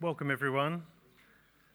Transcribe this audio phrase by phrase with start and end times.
[0.00, 0.84] Welcome, everyone.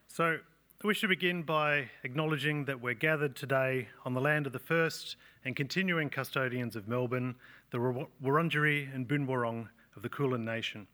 [0.07, 0.37] So,
[0.81, 5.17] we should begin by acknowledging that we're gathered today on the land of the first
[5.43, 7.35] and continuing custodians of Melbourne,
[7.71, 7.79] the
[8.23, 9.67] Wurundjeri and Boonwurrung
[9.97, 10.87] of the Kulin Nation.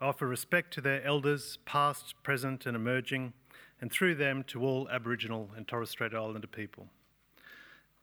[0.00, 3.32] I offer respect to their elders, past, present, and emerging,
[3.80, 6.86] and through them to all Aboriginal and Torres Strait Islander people.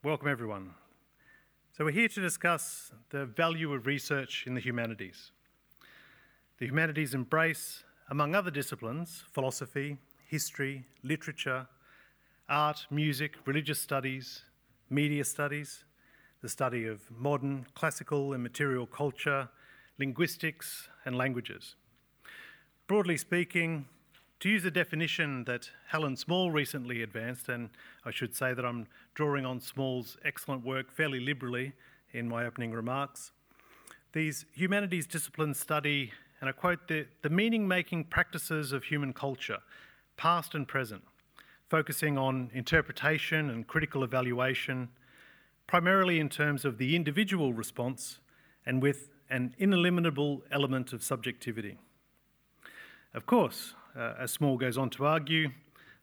[0.04, 0.72] Welcome, everyone.
[1.78, 5.32] So, we're here to discuss the value of research in the humanities.
[6.58, 11.68] The humanities embrace, among other disciplines, philosophy, history, literature,
[12.50, 14.44] art, music, religious studies,
[14.90, 15.84] media studies,
[16.42, 19.50] the study of modern, classical, and material culture,
[19.98, 21.76] linguistics, and languages.
[22.88, 23.86] Broadly speaking,
[24.40, 27.70] to use a definition that Helen Small recently advanced, and
[28.06, 31.74] I should say that I'm drawing on Small's excellent work fairly liberally
[32.14, 33.32] in my opening remarks,
[34.14, 39.58] these humanities disciplines study and I quote the, the meaning making practices of human culture,
[40.18, 41.04] past and present,
[41.70, 44.90] focusing on interpretation and critical evaluation,
[45.66, 48.20] primarily in terms of the individual response
[48.66, 51.78] and with an ineliminable element of subjectivity.
[53.14, 55.50] Of course, uh, as Small goes on to argue,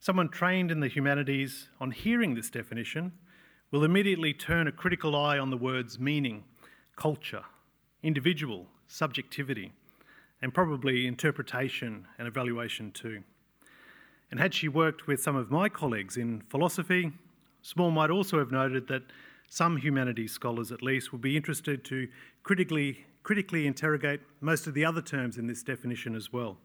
[0.01, 3.13] someone trained in the humanities on hearing this definition
[3.71, 6.45] will immediately turn a critical eye on the words meaning,
[6.97, 7.45] culture,
[8.03, 9.73] individual, subjectivity
[10.45, 13.23] and probably interpretation and evaluation too.
[14.31, 17.13] And had she worked with some of my colleagues in philosophy,
[17.63, 19.05] Small might also have noted that
[19.49, 22.09] some humanities scholars, at least, would be interested to
[22.43, 26.59] critically, critically interrogate most of the other terms in this definition as well,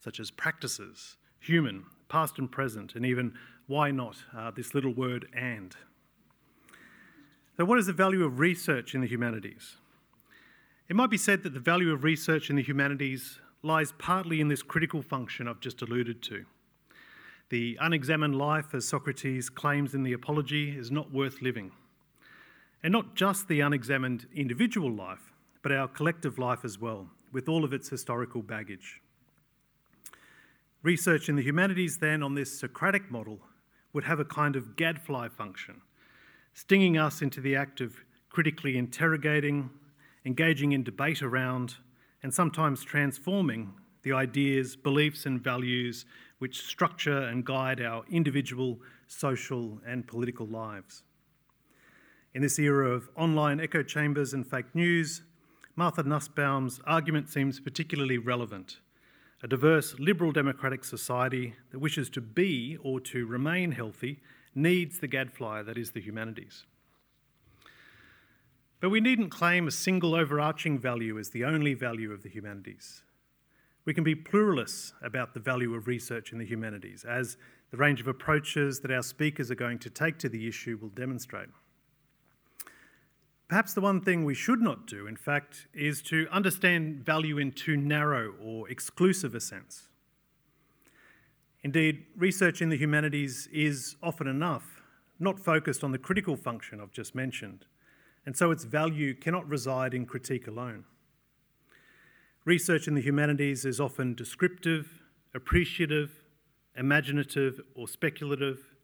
[0.00, 3.34] such as practices, human, past and present, and even
[3.68, 5.76] why not, uh, this little word and.
[7.56, 9.76] So, what is the value of research in the humanities?
[10.90, 14.48] It might be said that the value of research in the humanities lies partly in
[14.48, 16.44] this critical function I've just alluded to.
[17.48, 21.70] The unexamined life, as Socrates claims in the Apology, is not worth living.
[22.82, 27.62] And not just the unexamined individual life, but our collective life as well, with all
[27.62, 29.00] of its historical baggage.
[30.82, 33.38] Research in the humanities, then, on this Socratic model
[33.92, 35.82] would have a kind of gadfly function,
[36.52, 37.94] stinging us into the act of
[38.28, 39.70] critically interrogating,
[40.24, 41.76] engaging in debate around,
[42.22, 43.72] and sometimes transforming
[44.02, 46.04] the ideas, beliefs, and values
[46.38, 51.02] which structure and guide our individual, social, and political lives.
[52.32, 55.22] In this era of online echo chambers and fake news,
[55.76, 58.78] Martha Nussbaum's argument seems particularly relevant.
[59.42, 64.20] A diverse liberal democratic society that wishes to be or to remain healthy
[64.54, 66.66] needs the gadfly that is the humanities.
[68.80, 73.02] But we needn't claim a single overarching value as the only value of the humanities.
[73.84, 77.36] We can be pluralists about the value of research in the humanities, as
[77.70, 80.88] the range of approaches that our speakers are going to take to the issue will
[80.88, 81.48] demonstrate.
[83.48, 87.50] Perhaps the one thing we should not do, in fact, is to understand value in
[87.50, 89.88] too narrow or exclusive a sense.
[91.62, 94.82] Indeed, research in the humanities is often enough
[95.18, 97.66] not focused on the critical function I've just mentioned,
[98.26, 100.84] and so its value cannot reside in critique alone.
[102.44, 105.02] Research in the humanities is often descriptive,
[105.34, 106.10] appreciative,
[106.76, 108.74] imaginative, or speculative,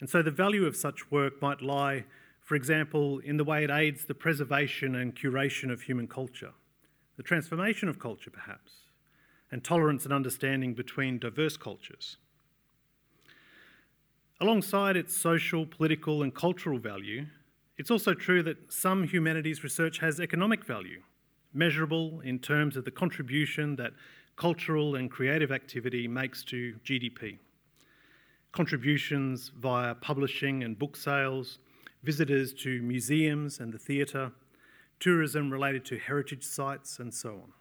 [0.00, 2.04] and so the value of such work might lie,
[2.40, 6.52] for example, in the way it aids the preservation and curation of human culture,
[7.16, 8.72] the transformation of culture, perhaps,
[9.52, 12.16] and tolerance and understanding between diverse cultures.
[14.40, 17.26] Alongside its social, political, and cultural value,
[17.80, 21.00] it's also true that some humanities research has economic value,
[21.54, 23.92] measurable in terms of the contribution that
[24.36, 27.38] cultural and creative activity makes to GDP.
[28.52, 31.58] Contributions via publishing and book sales,
[32.02, 34.30] visitors to museums and the theatre,
[34.98, 37.52] tourism related to heritage sites, and so on.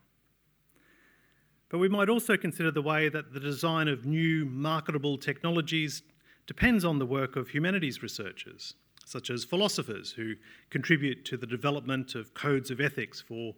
[1.70, 6.04] But we might also consider the way that the design of new marketable technologies
[6.46, 8.74] depends on the work of humanities researchers
[9.10, 10.36] such as philosophers who
[10.70, 13.56] contribute to the development of codes of ethics for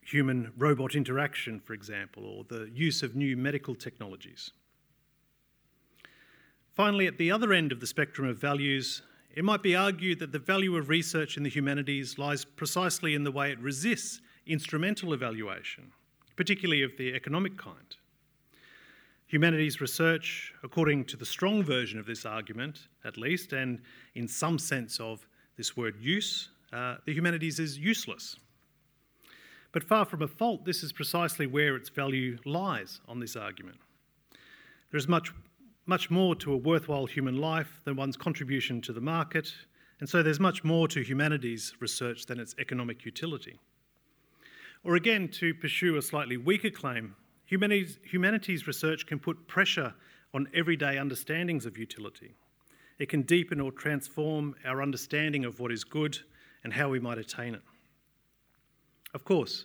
[0.00, 4.52] human robot interaction, for example, or the use of new medical technologies.
[6.72, 9.02] Finally, at the other end of the spectrum of values,
[9.34, 13.22] it might be argued that the value of research in the humanities lies precisely in
[13.22, 15.92] the way it resists instrumental evaluation,
[16.36, 17.96] particularly of the economic kind.
[19.30, 23.80] Humanities research, according to the strong version of this argument, at least, and
[24.16, 25.24] in some sense of
[25.56, 28.34] this word use, uh, the humanities is useless.
[29.70, 33.76] But far from a fault, this is precisely where its value lies on this argument.
[34.90, 35.32] There is much,
[35.86, 39.54] much more to a worthwhile human life than one's contribution to the market,
[40.00, 43.60] and so there's much more to humanities research than its economic utility.
[44.82, 47.14] Or again, to pursue a slightly weaker claim,
[47.50, 49.94] humanities, research can put pressure
[50.32, 52.34] on everyday understandings of utility.
[52.98, 56.18] It can deepen or transform our understanding of what is good
[56.62, 57.62] and how we might attain it.
[59.14, 59.64] Of course,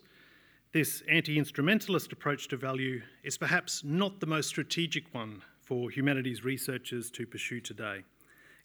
[0.71, 6.43] this anti instrumentalist approach to value is perhaps not the most strategic one for humanities
[6.43, 8.03] researchers to pursue today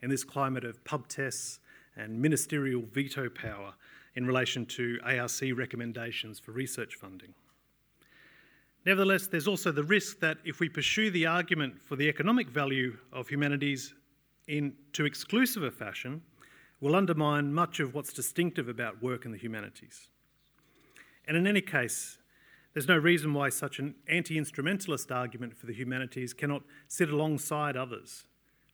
[0.03, 1.61] in this climate of pub tests
[1.97, 3.75] and ministerial veto power
[4.15, 7.35] in relation to ARC recommendations for research funding.
[8.87, 12.97] Nevertheless, there's also the risk that if we pursue the argument for the economic value
[13.12, 13.94] of humanities
[14.49, 16.23] in too exclusive a fashion,
[16.81, 20.09] we'll undermine much of what's distinctive about work in the humanities.
[21.27, 22.19] And in any case,
[22.73, 27.76] there's no reason why such an anti instrumentalist argument for the humanities cannot sit alongside
[27.76, 28.25] others.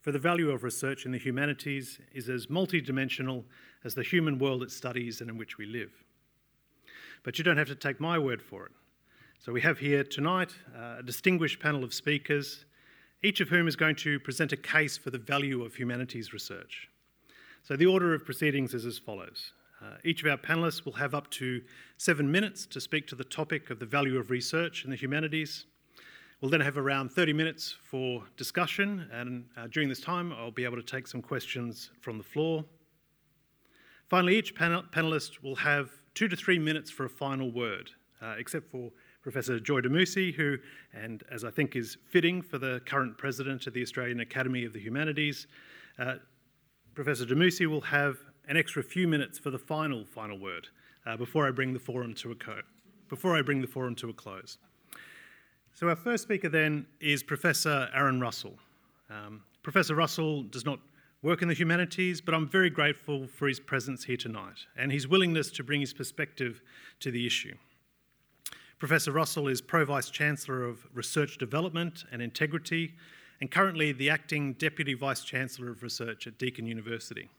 [0.00, 3.44] For the value of research in the humanities is as multidimensional
[3.82, 5.90] as the human world it studies and in which we live.
[7.24, 8.72] But you don't have to take my word for it.
[9.38, 12.64] So we have here tonight uh, a distinguished panel of speakers,
[13.22, 16.88] each of whom is going to present a case for the value of humanities research.
[17.62, 19.52] So the order of proceedings is as follows.
[19.80, 21.62] Uh, each of our panellists will have up to
[21.98, 25.66] seven minutes to speak to the topic of the value of research in the humanities.
[26.40, 30.64] We'll then have around 30 minutes for discussion, and uh, during this time, I'll be
[30.64, 32.64] able to take some questions from the floor.
[34.08, 37.90] Finally, each panel- panellist will have two to three minutes for a final word,
[38.22, 38.90] uh, except for
[39.26, 40.56] Professor Joy Damousi, who,
[40.94, 44.72] and as I think is fitting for the current president of the Australian Academy of
[44.72, 45.48] the Humanities,
[45.98, 46.14] uh,
[46.94, 50.68] Professor Damousi will have an extra few minutes for the final, final word
[51.06, 52.60] uh, before I bring the forum to a co-
[53.08, 54.58] before I bring the forum to a close.
[55.74, 58.54] So our first speaker then is Professor Aaron Russell.
[59.10, 60.78] Um, Professor Russell does not
[61.22, 65.08] work in the humanities, but I'm very grateful for his presence here tonight and his
[65.08, 66.62] willingness to bring his perspective
[67.00, 67.56] to the issue.
[68.78, 72.92] Professor Russell is Pro Vice Chancellor of Research Development and Integrity
[73.40, 77.30] and currently the Acting Deputy Vice Chancellor of Research at Deakin University.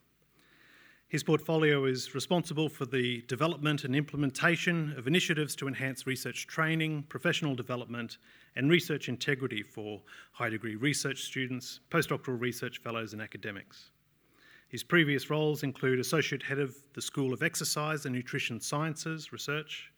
[1.08, 7.04] His portfolio is responsible for the development and implementation of initiatives to enhance research training,
[7.04, 8.18] professional development,
[8.56, 10.02] and research integrity for
[10.32, 13.92] high degree research students, postdoctoral research fellows, and academics.
[14.70, 19.92] His previous roles include Associate Head of the School of Exercise and Nutrition Sciences Research,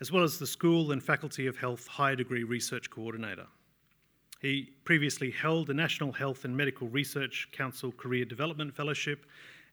[0.00, 3.46] as well as the School and Faculty of Health Higher Degree Research Coordinator.
[4.40, 9.26] He previously held the National Health and Medical Research Council Career Development Fellowship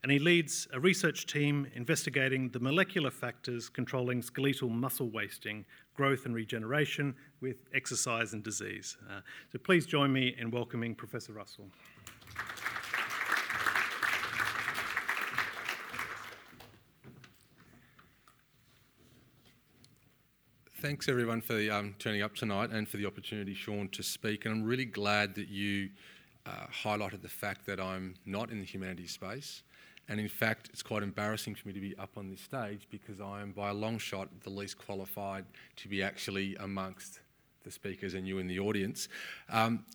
[0.05, 6.27] and he leads a research team investigating the molecular factors controlling skeletal muscle wasting, growth
[6.27, 8.97] and regeneration with exercise and disease.
[9.09, 9.21] Uh,
[9.51, 11.65] so please join me in welcoming Professor Russell.
[20.85, 24.45] Thanks everyone for um, turning up tonight and for the opportunity, Sean, to speak.
[24.45, 25.89] And I'm really glad that you
[26.45, 29.63] uh, highlighted the fact that I'm not in the humanities space.
[30.09, 33.19] And in fact, it's quite embarrassing for me to be up on this stage because
[33.19, 35.45] I am by a long shot the least qualified
[35.77, 37.19] to be actually amongst
[37.63, 39.09] the speakers and you in the audience.
[39.49, 39.85] Um,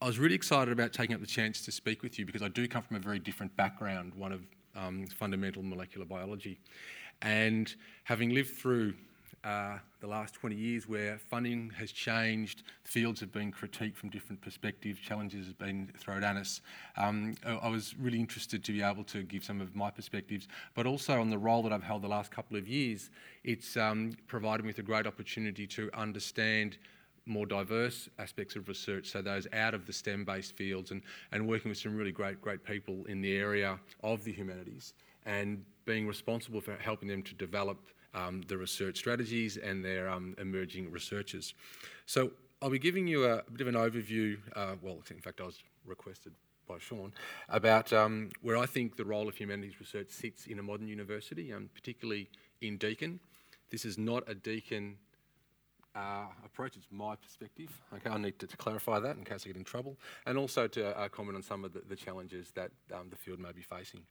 [0.00, 2.48] I was really excited about taking up the chance to speak with you because I
[2.48, 4.42] do come from a very different background, one of
[4.76, 6.60] um, fundamental molecular biology.
[7.20, 8.94] And having lived through
[9.44, 14.40] uh, the last 20 years where funding has changed, fields have been critiqued from different
[14.40, 16.60] perspectives, challenges have been thrown at us.
[16.96, 20.86] Um, I was really interested to be able to give some of my perspectives, but
[20.86, 23.10] also on the role that I've held the last couple of years,
[23.42, 26.76] it's um, provided me with a great opportunity to understand
[27.24, 31.70] more diverse aspects of research, so those out of the STEM-based fields, and, and working
[31.70, 34.92] with some really great, great people in the area of the humanities,
[35.24, 37.78] and being responsible for helping them to develop
[38.14, 41.54] um, the research strategies and their um, emerging researchers.
[42.06, 44.38] So I'll be giving you a, bit of an overview.
[44.54, 46.32] Uh, well, in fact, I was requested
[46.68, 47.12] by Sean
[47.48, 51.52] about um, where I think the role of humanities research sits in a modern university,
[51.52, 52.28] um, particularly
[52.60, 53.18] in Deakin.
[53.70, 54.96] This is not a Deakin
[55.94, 57.70] uh, approach, it's my perspective.
[57.94, 60.68] Okay, I need to, to, clarify that in case I get in trouble, and also
[60.68, 63.62] to uh, comment on some of the, the challenges that um, the field may be
[63.62, 64.02] facing.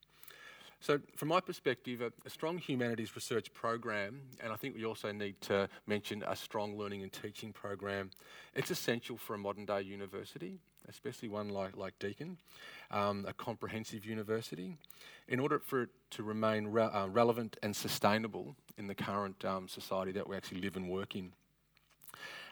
[0.82, 5.12] So, from my perspective, a, a, strong humanities research program, and I think we also
[5.12, 8.12] need to mention a strong learning and teaching program,
[8.56, 10.58] it's essential for a modern day university,
[10.88, 12.38] especially one like, like Deakin,
[12.92, 14.78] um, a comprehensive university,
[15.28, 19.68] in order for it to remain re- uh, relevant and sustainable in the current um,
[19.68, 21.34] society that we actually live and work in.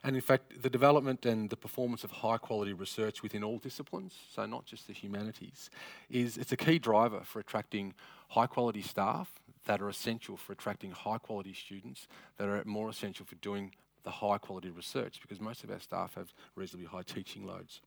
[0.04, 4.14] And in fact, the development and the performance of high quality research within all disciplines,
[4.34, 5.70] so not just the humanities,
[6.10, 7.94] is it's a key driver for attracting
[8.30, 12.08] high quality staff that are essential for attracting high quality students
[12.38, 16.16] that are more essential for doing the high quality research because most of our staff
[16.16, 17.82] have reasonably high teaching loads.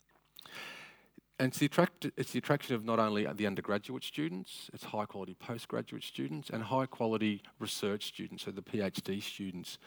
[1.38, 5.06] And it's the, attract- it's the attraction of not only the undergraduate students, it's high
[5.06, 9.78] quality postgraduate students and high quality research students, so the PhD students,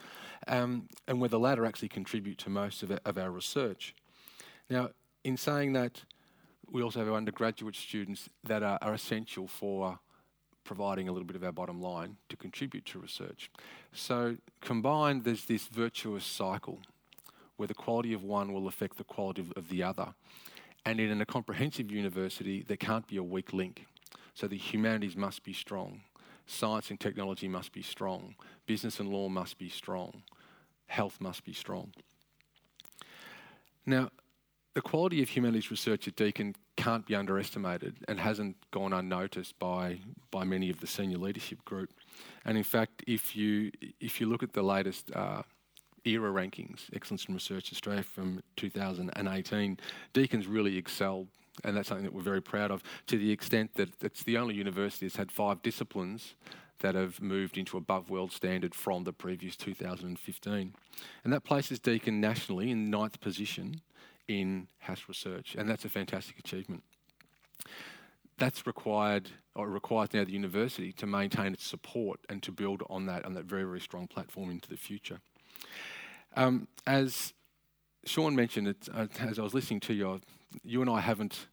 [0.48, 3.94] um, and where the latter actually contribute to most of our, of our research.
[4.68, 4.90] Now,
[5.24, 6.02] in saying that,
[6.72, 10.00] we also have our undergraduate students that are, are essential for
[10.64, 13.50] providing a little bit of our bottom line to contribute to research.
[13.92, 16.80] So, combined, there's this virtuous cycle
[17.58, 20.14] where the quality of one will affect the quality of, the other.
[20.86, 23.86] And in a comprehensive university, there can't be a weak link.
[24.34, 26.02] So, the humanities must be strong,
[26.46, 30.24] science and technology must be strong, business and law must be strong,
[30.88, 31.94] health must be strong.
[33.86, 34.10] Now,
[34.74, 40.00] the quality of humanities research at Deakin can't be underestimated and hasn't gone unnoticed by,
[40.32, 41.92] by many of the senior leadership group.
[42.46, 45.44] And in fact, if you, if you look at the latest uh,
[46.06, 49.78] ERA rankings, Excellence in Research Australia from 2018,
[50.14, 51.28] Deakin's really excelled,
[51.64, 54.56] and that's something that we're very proud of, to the extent that it's the only
[54.56, 56.34] university that's had five disciplines
[56.80, 60.74] that have moved into above world standard from the previous 2015.
[61.24, 63.82] And that places Deakin nationally in ninth position
[64.28, 66.84] in HASS research, and that's a fantastic achievement.
[68.38, 73.06] That's required, or requires now the university to maintain its support and to build on
[73.06, 75.20] that, on that very, very strong platform into the future.
[76.36, 77.34] Um, as
[78.06, 80.20] Sean mentioned, it, uh, as I was listening to you,
[80.64, 81.48] you and I haven't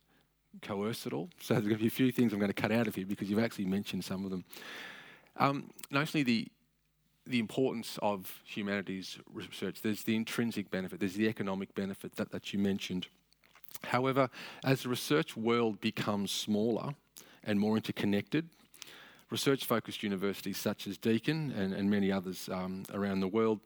[0.62, 2.72] coerced at all, so there's going to be a few things I'm going to cut
[2.72, 4.44] out of here because you've actually mentioned some of them.
[5.36, 6.48] Um, notionally, the
[7.26, 9.82] the importance of humanities research.
[9.82, 13.06] There's the intrinsic benefit, there's the economic benefit that, that you mentioned.
[13.84, 14.28] However,
[14.64, 16.94] as the research world becomes smaller
[17.44, 18.48] and more interconnected,
[19.30, 23.60] research focused universities such as Deakin and, and many others um, around the world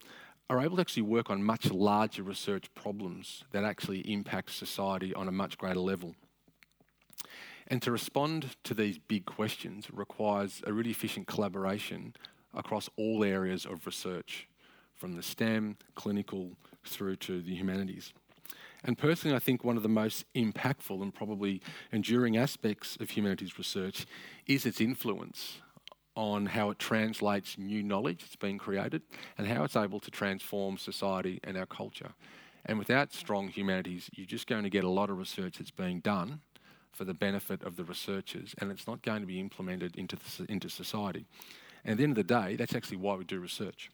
[0.49, 5.27] are able to actually work on much larger research problems that actually impact society on
[5.27, 6.15] a much greater level.
[7.67, 12.13] And to respond to these big questions requires a really efficient collaboration
[12.55, 14.47] across all areas of research,
[14.95, 16.51] from the STEM, clinical,
[16.85, 18.13] through to the humanities.
[18.83, 23.57] And personally, I think one of the most impactful and probably enduring aspects of humanities
[23.57, 24.05] research
[24.45, 25.57] is its influence
[26.15, 29.01] on how it translates new knowledge that's being created
[29.37, 32.13] and how it's able to transform society and our culture.
[32.65, 35.99] And without strong humanities, you're just going to get a lot of research that's being
[35.99, 36.41] done
[36.91, 40.49] for the benefit of the researchers, and it's not going to be implemented into, the,
[40.49, 41.25] into society.
[41.85, 43.91] And at the end of the day, that's actually why we do research.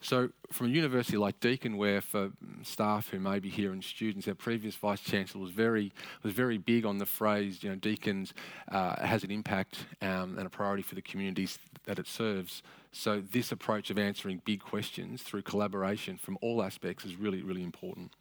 [0.00, 2.30] So, from a university like Deakin, where for
[2.62, 6.58] staff who may be here and students, our previous vice chancellor was very was very
[6.58, 8.32] big on the phrase, you know, Deakin's
[8.70, 12.62] uh, has an impact um, and a priority for the communities that it serves.
[12.92, 17.64] So, this approach of answering big questions through collaboration from all aspects is really, really
[17.64, 18.12] important.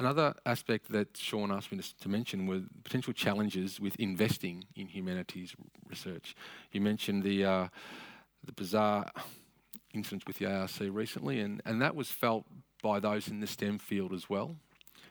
[0.00, 5.54] Another aspect that Sean asked me to, mention were potential challenges with investing in humanities
[5.90, 6.34] research.
[6.72, 7.68] You mentioned the, uh,
[8.42, 9.10] the bizarre
[9.92, 12.46] incident with the ARC recently, and, and that was felt
[12.82, 14.56] by those in the STEM field as well.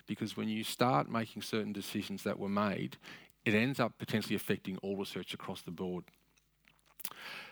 [0.08, 2.98] Because when you start making certain decisions that were made,
[3.46, 6.03] it ends up potentially affecting all research across the board.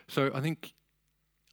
[0.08, 0.74] So I think,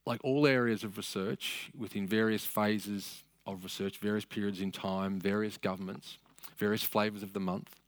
[0.07, 5.57] like all areas of research, within various phases of research, various periods in time, various
[5.57, 6.19] governments,
[6.57, 7.81] various flavours of the month.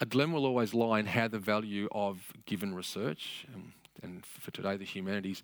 [0.00, 3.72] A dilemma will always lie in how the value of given research, and,
[4.02, 5.42] and for today the humanities,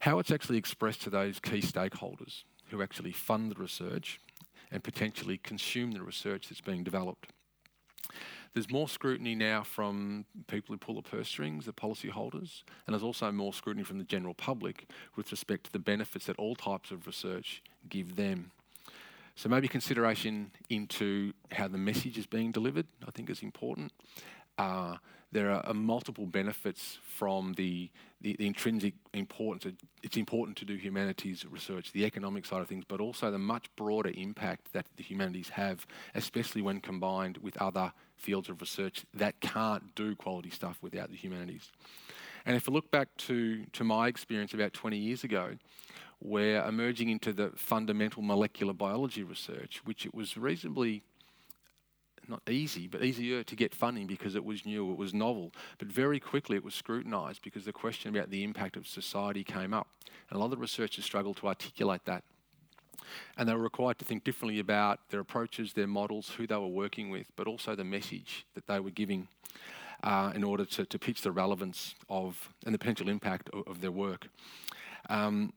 [0.00, 4.20] how it's actually expressed to those key stakeholders who actually fund the research
[4.70, 7.28] and potentially consume the research that's being developed.
[8.54, 13.02] There's more scrutiny now from people who pull the purse strings, the policyholders, and there's
[13.02, 16.90] also more scrutiny from the general public with respect to the benefits that all types
[16.90, 18.50] of research give them.
[19.40, 23.90] So maybe consideration into how the message is being delivered, I think is important.
[24.58, 24.96] Uh,
[25.32, 27.88] there are, multiple benefits from the,
[28.20, 29.74] the, the, intrinsic importance.
[30.02, 33.74] It's important to do humanities research, the economic side of things, but also the much
[33.76, 39.40] broader impact that the humanities have, especially when combined with other fields of research that
[39.40, 41.72] can't do quality stuff without the humanities.
[42.44, 45.56] And if I look back to, to my experience about 20 years ago,
[46.22, 51.02] we're emerging into the fundamental molecular biology research, which it was reasonably
[52.30, 55.52] not easy, but easier to get funding because it was new, it was novel.
[55.78, 59.74] But very quickly it was scrutinised because the question about the impact of society came
[59.74, 59.88] up.
[60.30, 62.22] And a lot of the researchers struggled to articulate that.
[63.36, 66.68] And they were required to think differently about their approaches, their models, who they were
[66.68, 69.26] working with, but also the message that they were giving
[70.02, 73.80] uh, in order to, to pitch the relevance of and the potential impact of, of
[73.80, 74.28] their work.
[75.08, 75.52] Um,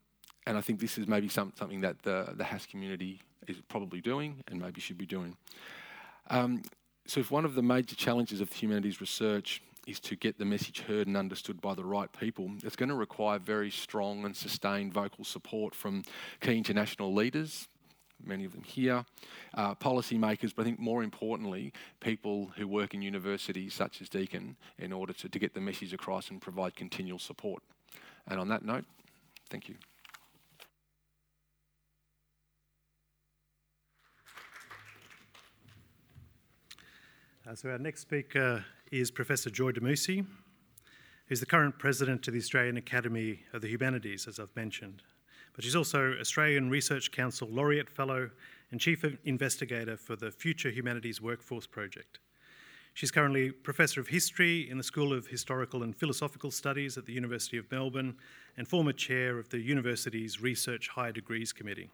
[0.46, 4.02] and I think this is maybe some, something that the, the HASS community is probably
[4.02, 5.38] doing and maybe should be doing.
[6.30, 6.64] Um,
[7.06, 10.82] so, if one of the major challenges of humanities research is to get the message
[10.82, 14.94] heard and understood by the right people, it's going to require very strong and sustained
[14.94, 16.04] vocal support from
[16.40, 17.68] key international leaders,
[18.26, 19.04] many of them here,
[19.56, 24.56] uh, policymakers, but I think more importantly, people who work in universities such as Deakin
[24.80, 27.62] in order to, to get the message across and provide continual support.
[28.28, 28.86] And on that note,
[29.50, 29.76] thank you.
[37.46, 40.26] Uh, so our next speaker is Professor Joy Damousi,
[41.28, 45.04] who's the current president of the Australian Academy of the Humanities, as I've mentioned.
[45.54, 48.30] But she's also Australian Research Council Laureate Fellow
[48.72, 52.20] and Chief Investigator for the Future Humanities Workforce Project.
[52.94, 57.14] She's currently Professor of History in the School of Historical and Philosophical Studies at the
[57.14, 58.16] University of Melbourne
[58.56, 61.90] and former Chair of the University's Research Higher Degrees Committee.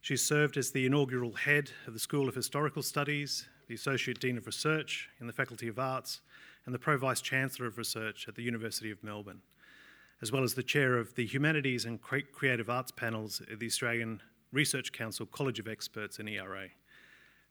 [0.00, 4.36] She's served as the inaugural head of the School of Historical Studies the Associate Dean
[4.36, 6.22] of Research in the Faculty of Arts,
[6.66, 9.42] and the Pro Vice Chancellor of Research at the University of Melbourne,
[10.20, 14.22] as well as the Chair of the Humanities and Creative Arts panels at the Australian
[14.50, 16.66] Research Council College of Experts and ERA.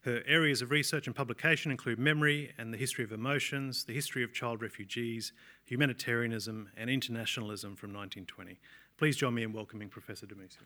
[0.01, 4.21] Her areas of research and publication include memory and the history of emotions, the history
[4.21, 5.31] of child refugees,
[5.63, 8.59] humanitarianism, and internationalism from 1920.
[8.97, 10.57] Please join me in welcoming Professor Damousi.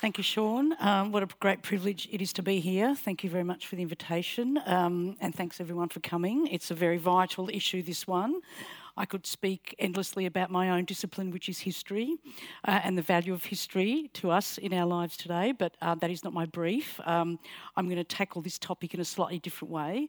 [0.00, 0.74] Thank you, Sean.
[0.80, 2.94] Um, what a great privilege it is to be here.
[2.94, 6.46] Thank you very much for the invitation, um, and thanks everyone for coming.
[6.46, 8.40] It's a very vital issue, this one.
[8.96, 12.16] I could speak endlessly about my own discipline, which is history,
[12.66, 16.10] uh, and the value of history to us in our lives today, but uh, that
[16.10, 16.98] is not my brief.
[17.04, 17.38] Um,
[17.76, 20.08] I'm going to tackle this topic in a slightly different way.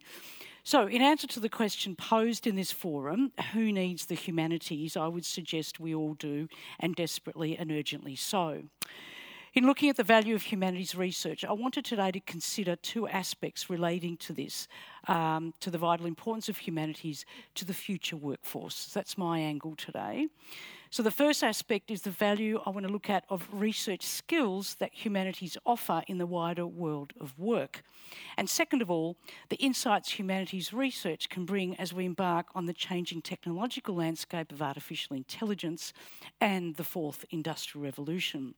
[0.63, 5.09] So, in answer to the question posed in this forum, who needs the humanities, I
[5.09, 6.47] would suggest we all do,
[6.79, 8.63] and desperately and urgently so.
[9.53, 13.69] In looking at the value of humanities research, I wanted today to consider two aspects
[13.69, 14.69] relating to this,
[15.09, 18.85] um, to the vital importance of humanities to the future workforce.
[18.93, 20.27] That's my angle today.
[20.89, 24.75] So, the first aspect is the value I want to look at of research skills
[24.75, 27.83] that humanities offer in the wider world of work.
[28.37, 29.17] And second of all,
[29.49, 34.61] the insights humanities research can bring as we embark on the changing technological landscape of
[34.61, 35.91] artificial intelligence
[36.39, 38.55] and the fourth industrial revolution.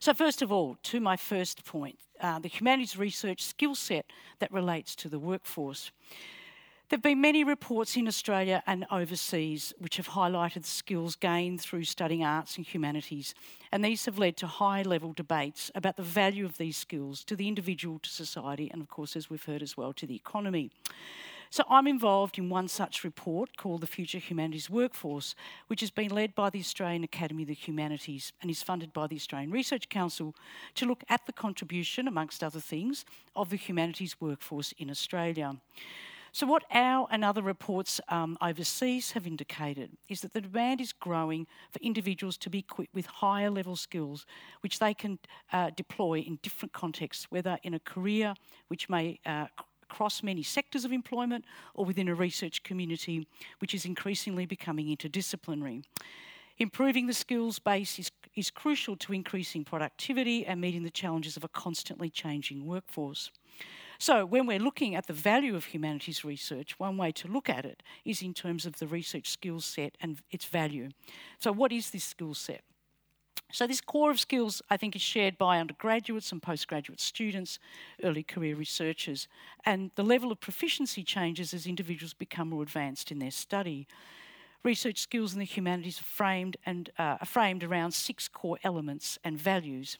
[0.00, 4.06] So, first of all, to my first point, uh, the humanities research skill set
[4.38, 5.90] that relates to the workforce.
[6.88, 11.60] There have been many reports in Australia and overseas which have highlighted the skills gained
[11.60, 13.34] through studying arts and humanities,
[13.70, 17.36] and these have led to high level debates about the value of these skills to
[17.36, 20.70] the individual, to society, and of course, as we've heard as well, to the economy.
[21.50, 25.34] So I'm involved in one such report called the Future Humanities Workforce,
[25.68, 29.06] which has been led by the Australian Academy of the Humanities and is funded by
[29.06, 30.34] the Australian Research Council
[30.74, 35.56] to look at the contribution, amongst other things, of the humanities workforce in Australia.
[36.32, 40.92] So, what our and other reports um, overseas have indicated is that the demand is
[40.92, 44.26] growing for individuals to be equipped with higher level skills
[44.60, 45.18] which they can
[45.52, 48.34] uh, deploy in different contexts, whether in a career
[48.68, 49.46] which may uh,
[49.90, 53.26] across many sectors of employment or within a research community,
[53.60, 55.82] which is increasingly becoming interdisciplinary.
[56.58, 61.44] Improving the skills base is, is crucial to increasing productivity and meeting the challenges of
[61.44, 63.30] a constantly changing workforce.
[64.00, 67.64] So, when we're looking at the value of humanities research, one way to look at
[67.64, 70.90] it is in terms of the research skill set and its value.
[71.40, 72.62] So, what is this skill set?
[73.50, 77.58] So, this core of skills, I think, is shared by undergraduates and postgraduate students,
[78.04, 79.26] early career researchers,
[79.64, 83.86] and the level of proficiency changes as individuals become more advanced in their study.
[84.62, 89.18] Research skills in the humanities are framed, and, uh, are framed around six core elements
[89.24, 89.96] and values.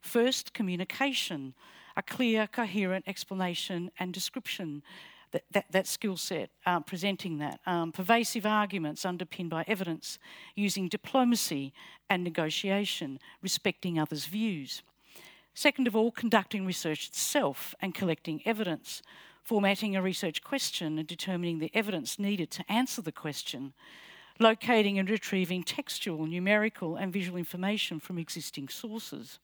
[0.00, 1.54] First, communication,
[1.96, 4.84] a clear, coherent explanation and description
[5.34, 7.58] that, that, that skill set, um, presenting that.
[7.66, 10.18] Um, pervasive arguments underpinned by evidence,
[10.54, 11.72] using diplomacy
[12.08, 14.82] and negotiation, respecting others' views.
[15.52, 19.02] Second of all, conducting research itself and collecting evidence,
[19.42, 23.72] formatting a research question and determining the evidence needed to answer the question,
[24.38, 29.40] locating and retrieving textual, numerical, and visual information from existing sources.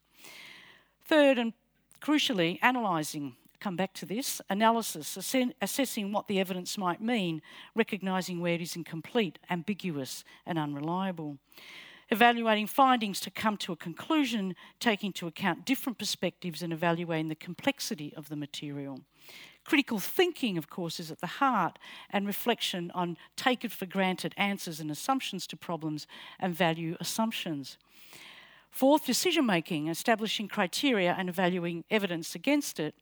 [1.05, 1.53] Third, and
[2.01, 3.35] crucially, analysing.
[3.61, 7.43] Come back to this analysis, assessing what the evidence might mean,
[7.75, 11.39] recognising where it is incomplete, ambiguous, and unreliable
[12.11, 17.35] evaluating findings to come to a conclusion, taking into account different perspectives and evaluating the
[17.35, 19.01] complexity of the material.
[19.65, 21.79] Critical thinking, of course, is at the heart,
[22.11, 26.07] and reflection on take it for granted answers and assumptions to problems
[26.39, 27.79] and value assumptions.
[28.71, 32.95] Fourth, decision making, establishing criteria and evaluating evidence against it.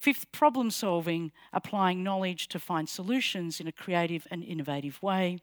[0.00, 5.38] Fifth, problem solving, applying knowledge to find solutions in a creative and innovative way.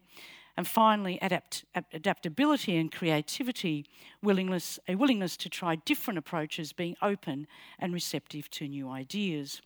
[0.56, 3.86] And finally, adapt, adaptability and creativity,
[4.20, 7.46] willingness, a willingness to try different approaches, being open
[7.78, 9.62] and receptive to new ideas.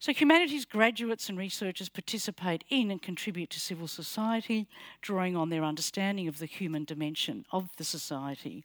[0.00, 4.66] So, humanities graduates and researchers participate in and contribute to civil society,
[5.00, 8.64] drawing on their understanding of the human dimension of the society.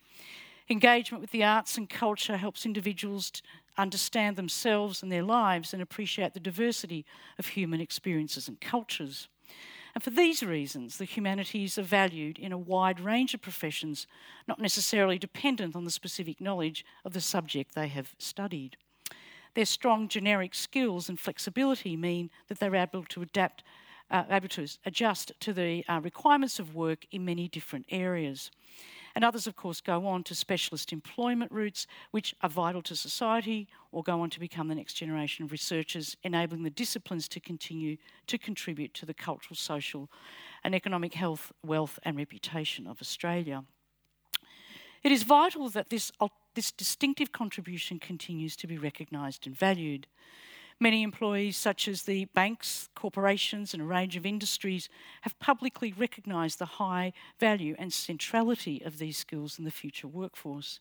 [0.71, 3.31] Engagement with the arts and culture helps individuals
[3.77, 7.05] understand themselves and their lives and appreciate the diversity
[7.37, 9.27] of human experiences and cultures.
[9.93, 14.07] And for these reasons, the humanities are valued in a wide range of professions,
[14.47, 18.77] not necessarily dependent on the specific knowledge of the subject they have studied.
[19.53, 23.63] Their strong generic skills and flexibility mean that they're able to adapt,
[24.09, 28.49] uh, able to adjust to the uh, requirements of work in many different areas.
[29.15, 33.67] And others, of course, go on to specialist employment routes, which are vital to society,
[33.91, 37.97] or go on to become the next generation of researchers, enabling the disciplines to continue
[38.27, 40.09] to contribute to the cultural, social,
[40.63, 43.63] and economic health, wealth, and reputation of Australia.
[45.03, 46.11] It is vital that this,
[46.53, 50.07] this distinctive contribution continues to be recognised and valued.
[50.81, 54.89] Many employees, such as the banks, corporations, and a range of industries,
[55.21, 60.79] have publicly recognised the high value and centrality of these skills in the future workforce.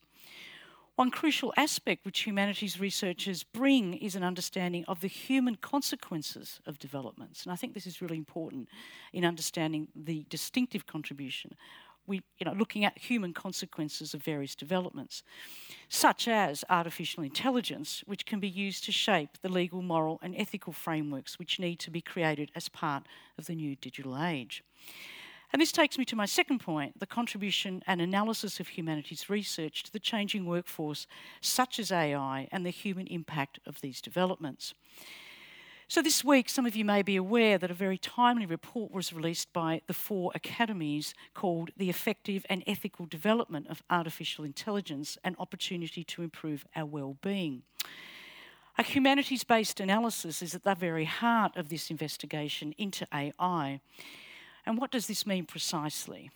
[0.96, 6.78] One crucial aspect which humanities researchers bring is an understanding of the human consequences of
[6.78, 7.42] developments.
[7.42, 8.68] And I think this is really important
[9.12, 11.56] in understanding the distinctive contribution
[12.06, 15.22] we, you know, looking at human consequences of various developments,
[15.88, 20.72] such as artificial intelligence, which can be used to shape the legal, moral, and ethical
[20.72, 23.06] frameworks which need to be created as part
[23.38, 24.62] of the new digital age.
[25.52, 29.82] And this takes me to my second point the contribution and analysis of humanities research
[29.84, 31.06] to the changing workforce,
[31.40, 34.74] such as AI, and the human impact of these developments.
[35.90, 39.12] So, this week, some of you may be aware that a very timely report was
[39.12, 45.35] released by the four academies called The Effective and Ethical Development of Artificial Intelligence An
[45.40, 47.62] Opportunity to Improve Our Wellbeing.
[48.79, 53.81] A humanities based analysis is at the very heart of this investigation into AI.
[54.64, 56.31] And what does this mean precisely?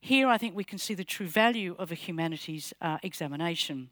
[0.00, 3.90] Here, I think we can see the true value of a humanities uh, examination.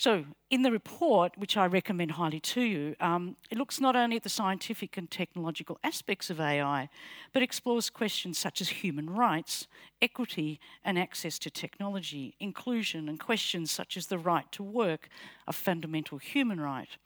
[0.00, 4.16] So, in the report, which I recommend highly to you, um, it looks not only
[4.16, 6.88] at the scientific and technological aspects of AI,
[7.34, 9.66] but explores questions such as human rights,
[10.00, 15.10] equity, and access to technology, inclusion, and questions such as the right to work,
[15.46, 16.96] a fundamental human right.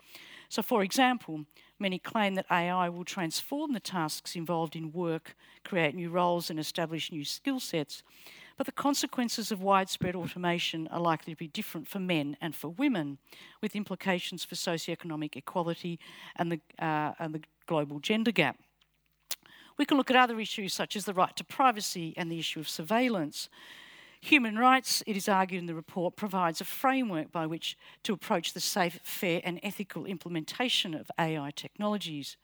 [0.48, 1.46] So, for example,
[1.80, 6.60] many claim that AI will transform the tasks involved in work, create new roles, and
[6.60, 8.04] establish new skill sets.
[8.56, 12.68] But the consequences of widespread automation are likely to be different for men and for
[12.68, 13.18] women,
[13.60, 15.98] with implications for socioeconomic equality
[16.36, 18.58] and the, uh, and the global gender gap.
[19.76, 22.60] We can look at other issues such as the right to privacy and the issue
[22.60, 23.48] of surveillance.
[24.20, 28.52] Human rights, it is argued in the report, provides a framework by which to approach
[28.52, 32.36] the safe, fair, and ethical implementation of AI technologies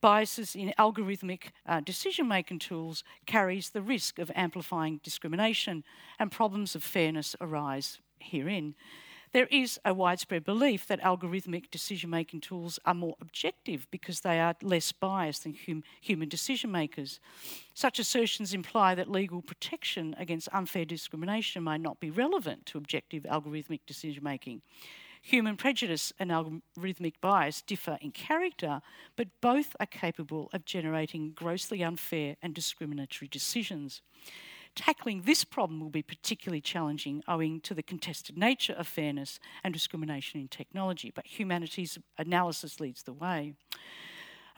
[0.00, 5.84] biases in algorithmic uh, decision making tools carries the risk of amplifying discrimination,
[6.18, 8.74] and problems of fairness arise herein.
[9.32, 14.40] There is a widespread belief that algorithmic decision making tools are more objective because they
[14.40, 17.20] are less biased than hum- human decision makers.
[17.74, 23.24] Such assertions imply that legal protection against unfair discrimination might not be relevant to objective
[23.24, 24.62] algorithmic decision making.
[25.22, 28.80] Human prejudice and algorithmic bias differ in character,
[29.16, 34.02] but both are capable of generating grossly unfair and discriminatory decisions.
[34.74, 39.74] Tackling this problem will be particularly challenging owing to the contested nature of fairness and
[39.74, 43.54] discrimination in technology, but humanities analysis leads the way.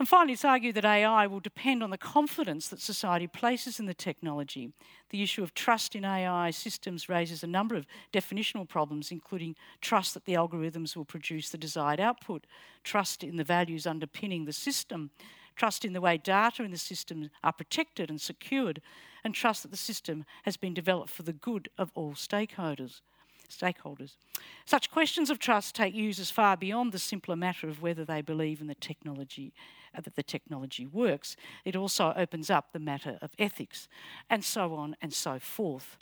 [0.01, 3.85] And finally, it's argued that AI will depend on the confidence that society places in
[3.85, 4.73] the technology.
[5.11, 10.15] The issue of trust in AI systems raises a number of definitional problems, including trust
[10.15, 12.47] that the algorithms will produce the desired output,
[12.83, 15.11] trust in the values underpinning the system,
[15.55, 18.81] trust in the way data in the system are protected and secured,
[19.23, 23.03] and trust that the system has been developed for the good of all stakeholders.
[23.51, 24.17] Stakeholders.
[24.65, 28.61] Such questions of trust take users far beyond the simpler matter of whether they believe
[28.61, 29.53] in the technology
[29.97, 31.37] uh, that the technology works.
[31.65, 33.89] It also opens up the matter of ethics
[34.29, 35.97] and so on and so forth.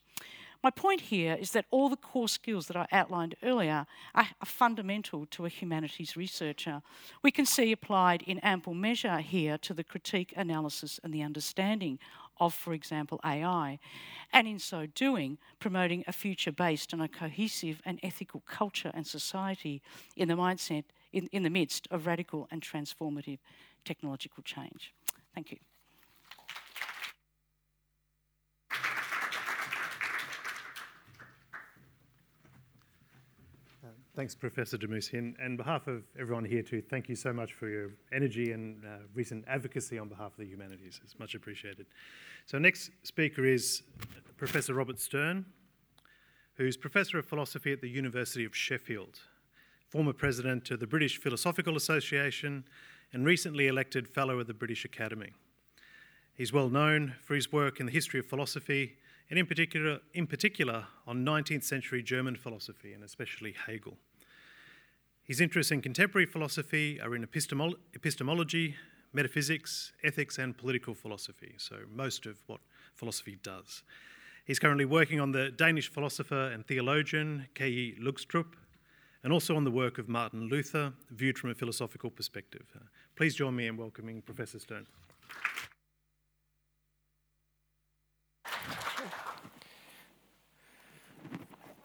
[0.63, 4.47] My point here is that all the core skills that I outlined earlier are, are,
[4.47, 6.83] fundamental to a humanities researcher.
[7.23, 12.01] We can see applied in ample measure here to the critique, analysis, and the understanding
[12.41, 13.79] of, for example, AI,
[14.33, 19.07] and in so doing, promoting a future based on a cohesive and ethical culture and
[19.07, 19.83] society
[20.17, 23.39] in the mindset in, in the midst of radical and transformative
[23.85, 24.93] technological change.
[25.35, 25.68] Thank you.
[34.19, 35.17] Thanks, Professor Damousi.
[35.17, 38.85] And on behalf of everyone here too, thank you so much for your energy and
[38.85, 41.01] uh, recent advocacy on behalf of the humanities.
[41.05, 41.87] It's much appreciated.
[42.45, 43.85] So next speaker is
[44.37, 45.47] Professor Robert Stern,
[46.55, 49.21] who's Professor of Philosophy at the University of Sheffield,
[49.89, 52.65] former President of the British Philosophical Association,
[53.13, 55.31] and recently elected Fellow of the British Academy.
[56.35, 58.97] He's well known for his work in the history of philosophy
[59.31, 63.97] and in particular, in particular on 19th century German philosophy and especially Hegel.
[65.29, 68.77] His interests in contemporary philosophy are in epistemolo- epistemology,
[69.13, 72.61] metaphysics, ethics, and political philosophy, so most of what
[72.95, 73.83] philosophy does.
[74.47, 77.99] He's currently working on the Danish philosopher and theologian K.E.
[78.01, 78.55] Løgstrup,
[79.23, 82.65] and also on the work of Martin Luther, viewed from a philosophical perspective.
[82.75, 84.87] Uh, please join me in welcoming Professor Stern.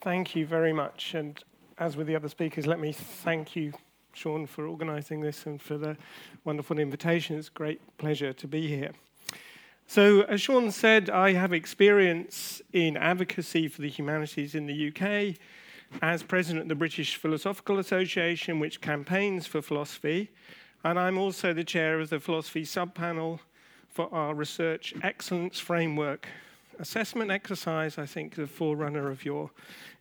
[0.02, 1.14] Thank you very much.
[1.14, 1.44] And
[1.84, 3.74] as with the other speakers, let me thank you,
[4.14, 5.98] Sean, for organising this and for the
[6.46, 7.38] wonderful invitation.
[7.38, 8.92] It's a great pleasure to be here.
[9.86, 15.36] So, as Sean said, I have experience in advocacy for the humanities in the UK
[16.02, 20.32] as president of the British Philosophical Association, which campaigns for philosophy.
[20.86, 23.40] And I'm also the chair of the philosophy subpanel
[23.90, 26.30] for our research excellence framework
[26.80, 27.98] assessment exercise.
[27.98, 29.52] I think the forerunner of your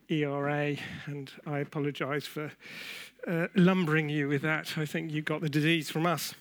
[0.08, 2.50] ERA, and I apologize for
[3.26, 4.76] uh, lumbering you with that.
[4.76, 6.34] I think you got the disease from us.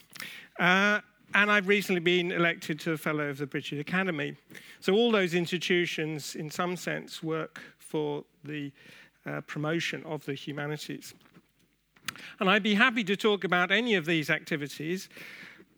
[0.60, 1.00] Uh,
[1.34, 4.36] and I've recently been elected to a Fellow of the British Academy.
[4.82, 8.72] So all those institutions, in some sense, work for the
[9.26, 11.14] uh, promotion of the humanities.
[12.40, 15.08] And I'd be happy to talk about any of these activities,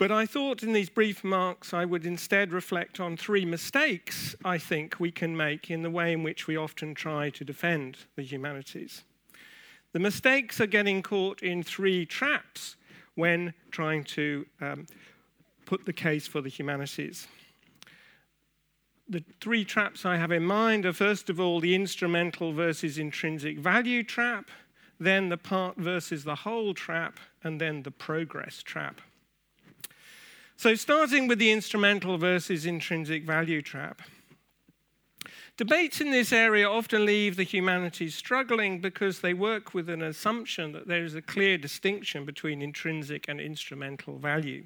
[0.03, 4.57] but I thought in these brief remarks I would instead reflect on three mistakes I
[4.57, 8.21] think we can make in the way in which we often try to defend the
[8.21, 9.05] humanities.
[9.93, 12.75] The mistakes are getting caught in three traps
[13.15, 14.87] when trying to um,
[15.65, 17.29] put the case for the humanities.
[19.07, 23.57] The three traps I have in mind are first of all the instrumental versus intrinsic
[23.57, 24.49] value trap,
[24.99, 28.99] then the part versus the whole trap, and then the progress trap.
[30.55, 34.01] So, starting with the instrumental versus intrinsic value trap.
[35.55, 40.71] Debates in this area often leave the humanities struggling because they work with an assumption
[40.71, 44.65] that there is a clear distinction between intrinsic and instrumental value.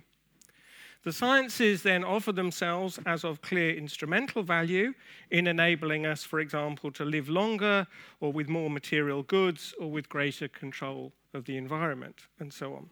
[1.03, 4.93] The sciences then offer themselves as of clear instrumental value
[5.29, 7.87] in enabling us, for example, to live longer
[8.19, 12.89] or with more material goods or with greater control of the environment, and so on.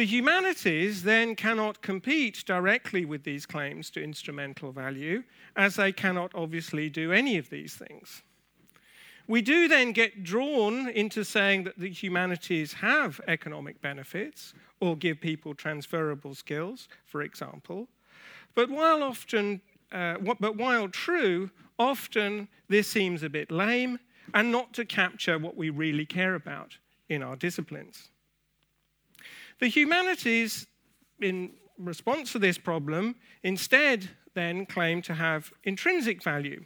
[0.00, 5.24] The humanities then cannot compete directly with these claims to instrumental value,
[5.56, 8.22] as they cannot obviously do any of these things.
[9.28, 15.20] We do then get drawn into saying that the humanities have economic benefits or give
[15.20, 17.86] people transferable skills, for example.
[18.54, 19.60] But while often,
[19.92, 23.98] uh, but while true, often this seems a bit lame
[24.32, 26.78] and not to capture what we really care about
[27.10, 28.09] in our disciplines.
[29.60, 30.66] The humanities,
[31.20, 36.64] in response to this problem, instead then claim to have intrinsic value.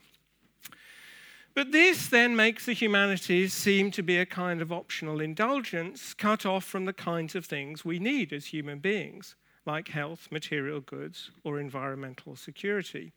[1.55, 6.45] But this then makes the humanities seem to be a kind of optional indulgence cut
[6.45, 11.31] off from the kinds of things we need as human beings, like health, material goods,
[11.45, 13.13] or environmental security.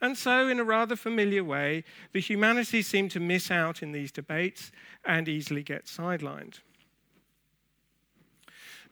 [0.00, 4.12] And so, in a rather familiar way, the humanities seem to miss out in these
[4.12, 4.70] debates
[5.04, 6.60] and easily get sidelined.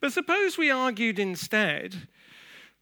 [0.00, 2.09] But suppose we argued instead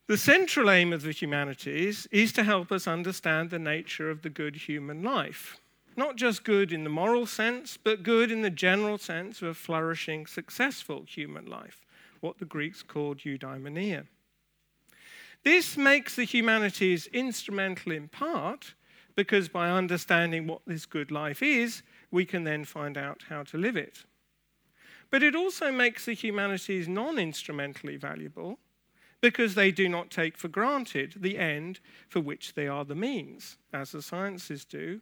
[0.06, 4.28] the central aim of the humanities is to help us understand the nature of the
[4.28, 5.56] good human life.
[5.96, 9.54] Not just good in the moral sense, but good in the general sense of a
[9.54, 11.86] flourishing, successful human life,
[12.20, 14.06] what the Greeks called eudaimonia.
[15.42, 18.74] This makes the humanities instrumental in part
[19.14, 23.56] because by understanding what this good life is, we can then find out how to
[23.56, 24.04] live it.
[25.10, 28.58] But it also makes the humanities non instrumentally valuable
[29.20, 33.56] because they do not take for granted the end for which they are the means,
[33.72, 35.00] as the sciences do,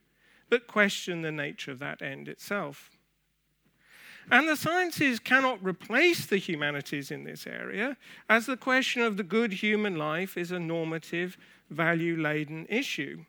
[0.49, 2.91] but question the nature of that end itself.
[4.31, 7.97] And the sciences cannot replace the humanities in this area,
[8.29, 11.37] as the question of the good human life is a normative,
[11.71, 13.25] value laden issue,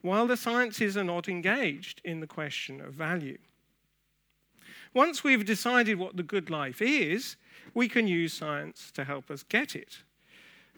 [0.00, 3.38] while the sciences are not engaged in the question of value.
[4.98, 7.36] Once we've decided what the good life is,
[7.72, 9.98] we can use science to help us get it.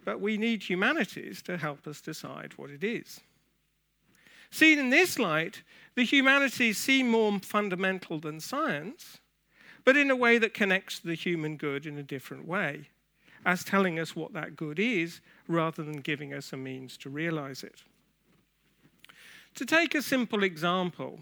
[0.05, 3.21] But we need humanities to help us decide what it is.
[4.51, 5.63] Seen in this light,
[5.95, 9.21] the humanities seem more fundamental than science,
[9.87, 12.91] but in a way that connects the human good in a different way,
[13.47, 17.65] as telling us what that good is rather than giving us a means to realize
[17.65, 17.85] it.
[19.55, 21.21] To take a simple example,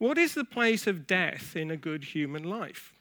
[0.00, 2.94] what is the place of death in a good human life?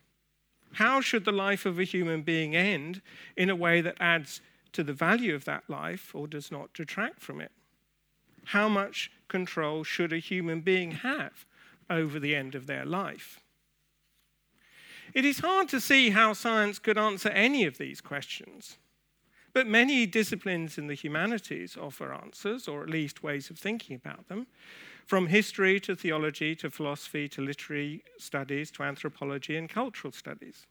[0.73, 3.01] How should the life of a human being end
[3.37, 4.41] in a way that adds
[4.73, 7.53] to the value of that life or does not detract from it?
[8.47, 11.45] How much control should a human being have
[11.89, 13.39] over the end of their life?
[15.13, 18.77] It is hard to see how science could answer any of these questions.
[19.53, 24.27] But many disciplines in the humanities offer answers, or at least ways of thinking about
[24.27, 24.47] them,
[25.09, 30.67] from history to theology to philosophy to literary studies to anthropology and cultural studies.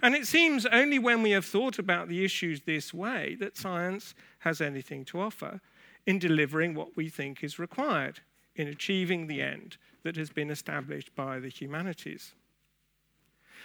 [0.00, 4.14] And it seems only when we have thought about the issues this way that science
[4.38, 5.60] has anything to offer
[6.06, 8.20] in delivering what we think is required
[8.56, 12.32] in achieving the end that has been established by the humanities.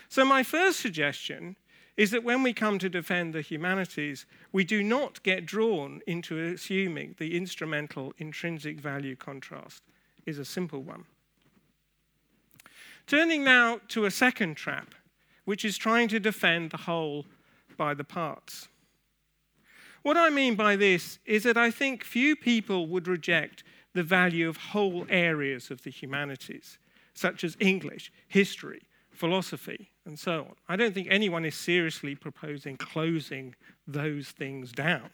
[0.10, 1.56] So, my first suggestion
[2.00, 6.40] is that when we come to defend the humanities, we do not get drawn into
[6.40, 9.84] assuming the instrumental intrinsic value contrast
[10.26, 11.04] is a simple one.
[13.06, 14.96] Turning now to a second trap,
[15.44, 17.26] which is trying to defend the whole
[17.76, 18.70] by the parts.
[20.02, 24.48] What I mean by this is that I think few people would reject the value
[24.48, 26.80] of whole areas of the humanities,
[27.14, 28.84] such as English, history,
[29.20, 30.56] philosophy, and so on.
[30.70, 33.56] I don't think anyone is seriously proposing closing
[33.86, 35.10] those things down.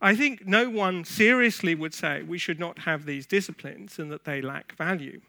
[0.00, 4.24] I think no one seriously would say we should not have these disciplines and that
[4.24, 5.20] they lack value.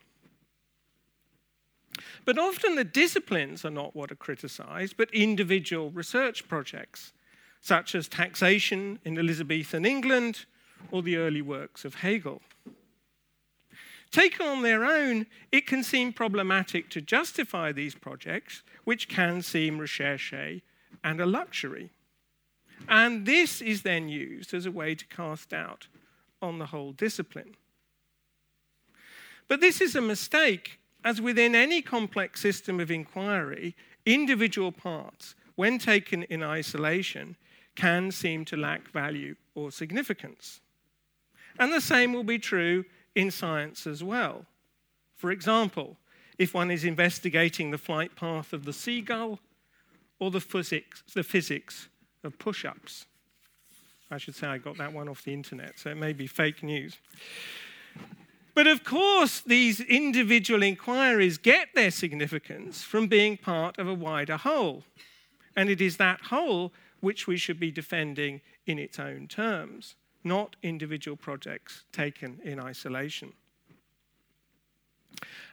[2.26, 7.14] But often the disciplines are not what are criticized, but individual research projects,
[7.62, 10.46] such as taxation in Elizabethan England
[10.92, 12.42] or the early works of Hegel.
[14.16, 19.78] Taken on their own, it can seem problematic to justify these projects, which can seem
[19.78, 20.62] recherche
[21.04, 21.90] and a luxury.
[22.88, 25.88] And this is then used as a way to cast doubt
[26.42, 27.58] on the whole discipline.
[29.50, 33.76] But this is a mistake, as within any complex system of inquiry,
[34.06, 37.36] individual parts, when taken in isolation,
[37.76, 40.62] can seem to lack value or significance.
[41.60, 44.46] And the same will be true in science as well.
[45.16, 45.98] For example,
[46.38, 49.40] if one is investigating the flight path of the seagull
[50.20, 51.88] or the physics, the physics
[52.24, 53.06] of push ups.
[54.12, 56.62] I should say I got that one off the internet, so it may be fake
[56.62, 56.98] news.
[58.54, 64.38] But of course, these individual inquiries get their significance from being part of a wider
[64.38, 64.84] whole.
[65.56, 69.96] And it is that whole which we should be defending in its own terms
[70.26, 73.34] not individual projects taken in isolation.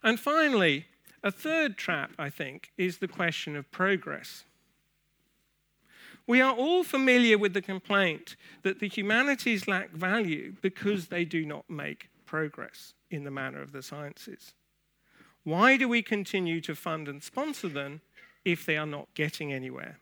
[0.03, 0.87] And finally,
[1.23, 4.45] a third trap, I think, is the question of progress.
[6.27, 11.45] We are all familiar with the complaint that the humanities lack value because they do
[11.45, 14.55] not make progress in the manner of the sciences.
[15.45, 18.01] Why do we continue to fund and sponsor them
[18.45, 19.99] if they are not getting anywhere?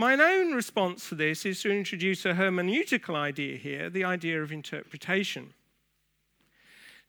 [0.00, 4.50] My own response to this is to introduce a hermeneutical idea here, the idea of
[4.50, 5.52] interpretation.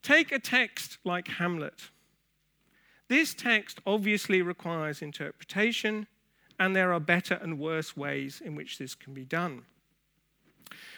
[0.04, 1.90] Take a text like Hamlet.
[3.08, 6.08] This text obviously requires interpretation,
[6.60, 9.62] and there are better and worse ways in which this can be done.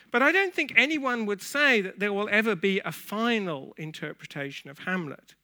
[0.09, 4.67] But I don't think anyone would say that there will ever be a final interpretation
[4.71, 5.35] of Hamlet,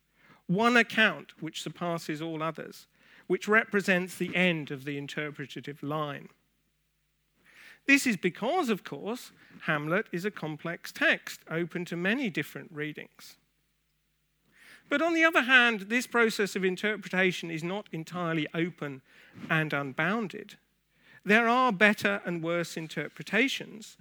[0.47, 2.87] one account which surpasses all others,
[3.27, 6.29] which represents the end of the interpretative line.
[7.89, 9.31] This is because, of course,
[9.61, 13.37] Hamlet is a complex text, open to many different readings.
[14.89, 19.01] But on the other hand, this process of interpretation is not entirely open
[19.49, 20.57] and unbounded.
[21.25, 23.97] There are better and worse interpretations,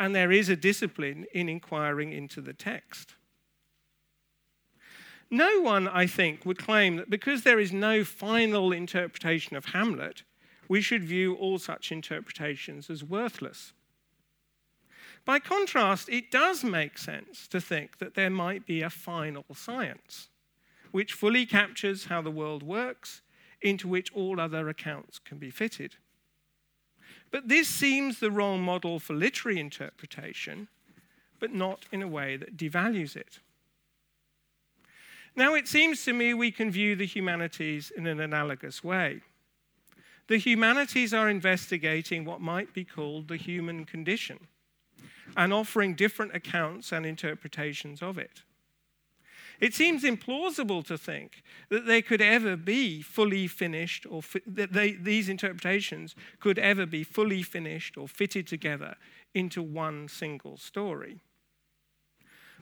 [0.00, 3.14] and there is a discipline in inquiring into the text.
[5.30, 10.24] No one, I think, would claim that because there is no final interpretation of Hamlet,
[10.68, 13.72] we should view all such interpretations as worthless.
[15.24, 20.28] By contrast, it does make sense to think that there might be a final science
[20.90, 23.22] which fully captures how the world works,
[23.60, 25.96] into which all other accounts can be fitted.
[27.30, 30.68] But this seems the wrong model for literary interpretation,
[31.40, 33.40] but not in a way that devalues it.
[35.36, 39.20] Now, it seems to me we can view the humanities in an analogous way.
[40.28, 44.46] The humanities are investigating what might be called the human condition
[45.36, 48.42] and offering different accounts and interpretations of it.
[49.60, 54.72] It seems implausible to think that they could ever be fully finished, or fi- that
[54.72, 58.96] they, these interpretations could ever be fully finished or fitted together
[59.34, 61.22] into one single story.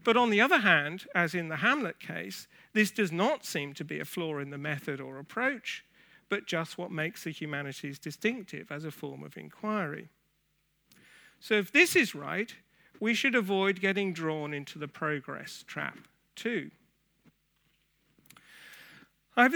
[0.04, 3.84] But on the other hand, as in the Hamlet case, this does not seem to
[3.84, 5.84] be a flaw in the method or approach,
[6.28, 10.08] but just what makes the humanities distinctive as a form of inquiry.
[11.40, 12.54] So, if this is right,
[12.98, 15.98] we should avoid getting drawn into the progress trap
[16.34, 16.70] too.
[19.36, 19.52] I've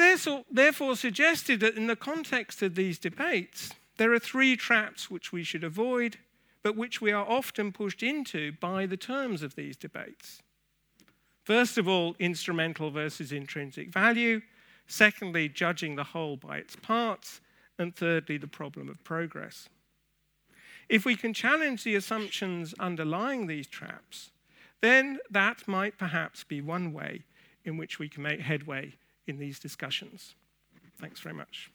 [0.51, 5.43] therefore suggested that in the context of these debates, there are three traps which we
[5.43, 6.19] should avoid
[6.63, 10.43] but which we are often pushed into by the terms of these debates.
[11.43, 14.43] First of all, instrumental versus intrinsic value.
[14.91, 17.41] Secondly, judging the whole by its parts.
[17.79, 19.69] And thirdly, the problem of progress.
[20.89, 24.33] If we can challenge the assumptions underlying these traps,
[24.83, 27.23] then that might perhaps be one way
[27.65, 28.95] in which we can make headway
[29.29, 30.35] in these discussions.
[31.01, 31.71] Thanks very much.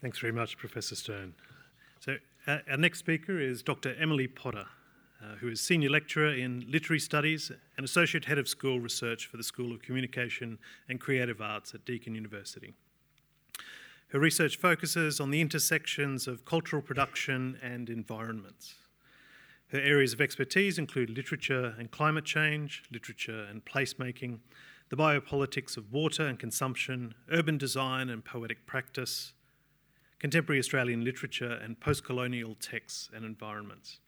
[0.00, 1.34] Thanks very much, Professor Stern.
[2.46, 3.96] Uh, our next speaker is Dr.
[3.98, 4.66] Emily Potter,
[5.20, 9.36] uh, who is Senior Lecturer in Literary Studies and Associate Head of School Research for
[9.36, 10.56] the School of Communication
[10.88, 12.72] and Creative Arts at Deakin University.
[14.10, 18.76] Her research focuses on the intersections of cultural production and environments.
[19.72, 24.38] Her areas of expertise include literature and climate change, literature and placemaking,
[24.88, 29.32] the biopolitics of water and consumption, urban design and poetic practice,
[30.18, 33.98] contemporary Australian literature, and post colonial texts and environments.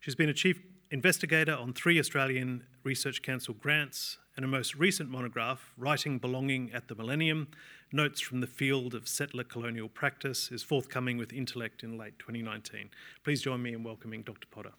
[0.00, 5.10] She's been a chief investigator on three Australian Research Council grants, and a most recent
[5.10, 7.48] monograph, Writing Belonging at the Millennium
[7.92, 12.90] Notes from the Field of Settler Colonial Practice, is forthcoming with Intellect in late 2019.
[13.24, 14.46] Please join me in welcoming Dr.
[14.50, 14.72] Potter.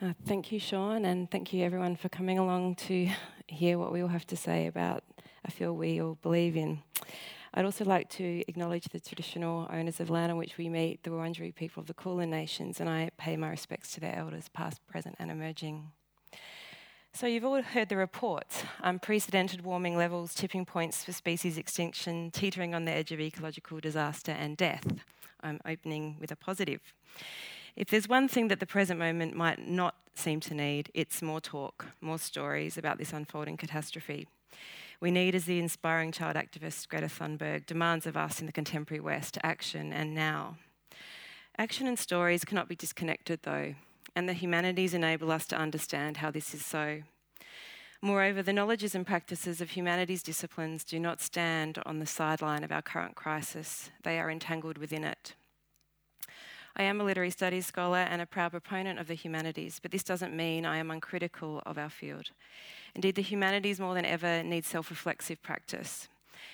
[0.00, 3.08] Uh, thank you, Sean, and thank you everyone for coming along to
[3.48, 5.02] hear what we all have to say about
[5.44, 6.80] a field we all believe in.
[7.52, 11.10] I'd also like to acknowledge the traditional owners of land on which we meet, the
[11.10, 14.86] Wurundjeri people of the Kulin Nations, and I pay my respects to their elders, past,
[14.86, 15.90] present, and emerging.
[17.12, 22.72] So, you've all heard the reports unprecedented warming levels, tipping points for species extinction, teetering
[22.72, 24.86] on the edge of ecological disaster and death.
[25.40, 26.82] I'm opening with a positive.
[27.78, 31.40] If there's one thing that the present moment might not seem to need, it's more
[31.40, 34.26] talk, more stories about this unfolding catastrophe.
[35.00, 38.98] We need, as the inspiring child activist Greta Thunberg demands of us in the contemporary
[38.98, 40.56] West, action and now.
[41.56, 43.76] Action and stories cannot be disconnected, though,
[44.16, 47.02] and the humanities enable us to understand how this is so.
[48.02, 52.72] Moreover, the knowledges and practices of humanities disciplines do not stand on the sideline of
[52.72, 55.34] our current crisis, they are entangled within it.
[56.80, 60.04] I am a literary studies scholar and a proud proponent of the humanities, but this
[60.04, 62.30] doesn't mean I am uncritical of our field.
[62.94, 66.06] Indeed, the humanities more than ever need self reflexive practice.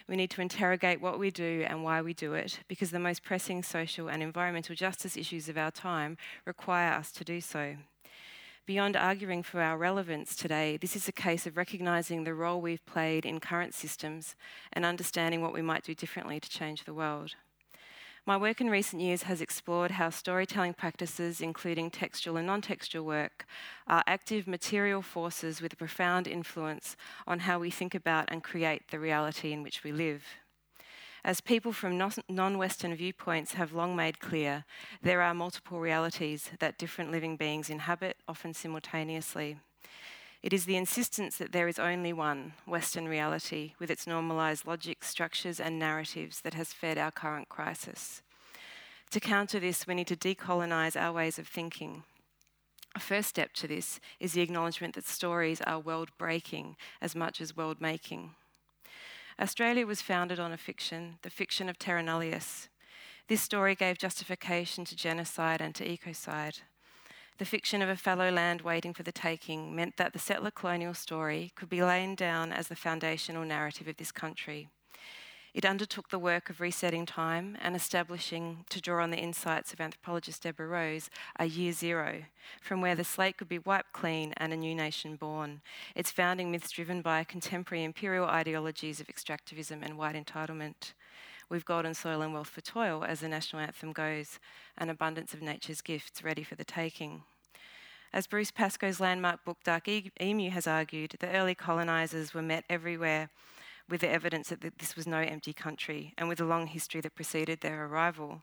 [0.08, 3.22] We need to interrogate what we do and why we do it, because the most
[3.22, 6.16] pressing social and environmental justice issues of our time
[6.46, 7.76] require us to do so.
[8.64, 12.84] Beyond arguing for our relevance today, this is a case of recognising the role we've
[12.86, 14.36] played in current systems
[14.72, 17.34] and understanding what we might do differently to change the world.
[18.26, 23.04] My work in recent years has explored how storytelling practices, including textual and non textual
[23.04, 23.44] work,
[23.86, 26.96] are active material forces with a profound influence
[27.26, 30.24] on how we think about and create the reality in which we live.
[31.22, 31.98] As people from
[32.30, 34.64] non Western viewpoints have long made clear,
[35.02, 39.58] there are multiple realities that different living beings inhabit, often simultaneously.
[40.44, 45.02] It is the insistence that there is only one Western reality with its normalised logic,
[45.02, 48.20] structures, and narratives that has fed our current crisis.
[49.12, 52.02] To counter this, we need to decolonise our ways of thinking.
[52.94, 57.40] A first step to this is the acknowledgement that stories are world breaking as much
[57.40, 58.32] as world making.
[59.40, 62.68] Australia was founded on a fiction, the fiction of Terra Nullius.
[63.28, 66.60] This story gave justification to genocide and to ecocide.
[67.36, 70.94] The fiction of a fallow land waiting for the taking meant that the settler colonial
[70.94, 74.68] story could be laid down as the foundational narrative of this country.
[75.52, 79.80] It undertook the work of resetting time and establishing, to draw on the insights of
[79.80, 82.22] anthropologist Deborah Rose, a year zero,
[82.60, 85.60] from where the slate could be wiped clean and a new nation born.
[85.96, 90.92] Its founding myths driven by contemporary imperial ideologies of extractivism and white entitlement.
[91.48, 94.38] We've golden soil and wealth for toil, as the national anthem goes,
[94.78, 97.22] an abundance of nature's gifts ready for the taking.
[98.12, 103.28] As Bruce Pascoe's landmark book Dark Emu has argued, the early colonisers were met everywhere
[103.88, 107.14] with the evidence that this was no empty country and with a long history that
[107.14, 108.42] preceded their arrival.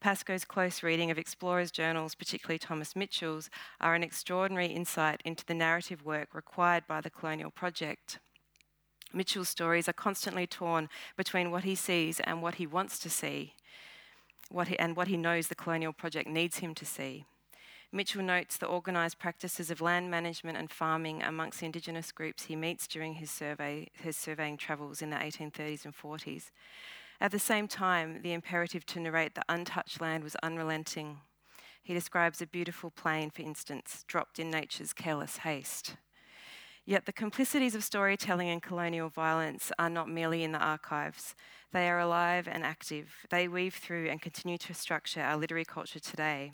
[0.00, 5.54] Pascoe's close reading of explorers' journals, particularly Thomas Mitchell's, are an extraordinary insight into the
[5.54, 8.18] narrative work required by the colonial project.
[9.14, 13.54] Mitchell's stories are constantly torn between what he sees and what he wants to see,
[14.50, 17.24] what he, and what he knows the colonial project needs him to see.
[17.94, 22.56] Mitchell notes the organised practices of land management and farming amongst the Indigenous groups he
[22.56, 26.50] meets during his, survey, his surveying travels in the 1830s and 40s.
[27.20, 31.18] At the same time, the imperative to narrate the untouched land was unrelenting.
[31.82, 35.96] He describes a beautiful plain, for instance, dropped in nature's careless haste.
[36.84, 41.36] Yet the complicities of storytelling and colonial violence are not merely in the archives.
[41.72, 43.14] They are alive and active.
[43.30, 46.52] They weave through and continue to structure our literary culture today.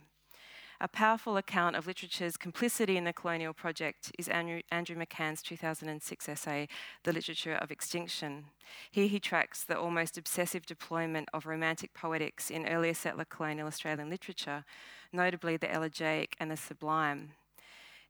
[0.81, 6.29] A powerful account of literature's complicity in the colonial project is Andrew, Andrew McCann's 2006
[6.29, 6.69] essay,
[7.03, 8.45] The Literature of Extinction.
[8.93, 14.09] Here he tracks the almost obsessive deployment of romantic poetics in earlier settler colonial Australian
[14.09, 14.65] literature,
[15.13, 17.31] notably the elegiac and the sublime.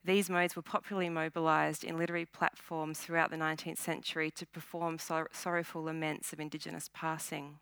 [0.04, 5.30] These modes were popularly mobilised in literary platforms throughout the 19th century to perform sor-
[5.32, 7.58] sorrowful laments of Indigenous passing.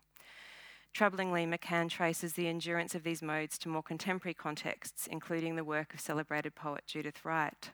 [0.93, 5.93] Troublingly, McCann traces the endurance of these modes to more contemporary contexts, including the work
[5.93, 7.71] of celebrated poet Judith Wright.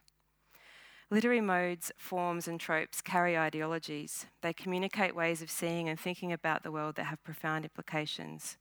[1.09, 4.25] Literary modes, forms, and tropes carry ideologies.
[4.41, 8.57] They communicate ways of seeing and thinking about the world that have profound implications.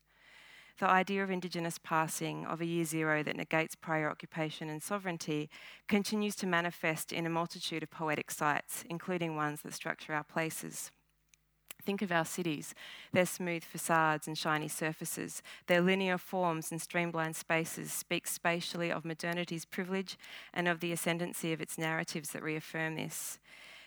[0.82, 5.48] The idea of Indigenous passing, of a year zero that negates prior occupation and sovereignty,
[5.86, 10.90] continues to manifest in a multitude of poetic sites, including ones that structure our places.
[11.84, 12.74] Think of our cities,
[13.12, 19.04] their smooth facades and shiny surfaces, their linear forms and streamlined spaces speak spatially of
[19.04, 20.18] modernity's privilege
[20.52, 23.38] and of the ascendancy of its narratives that reaffirm this.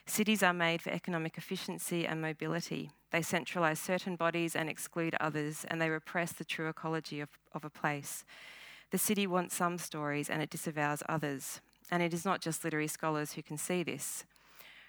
[0.05, 2.91] Cities are made for economic efficiency and mobility.
[3.15, 7.63] They centralise certain bodies and exclude others, and they repress the true ecology of, of
[7.63, 8.25] a place.
[8.91, 11.61] The city wants some stories and it disavows others.
[11.89, 14.25] And it is not just literary scholars who can see this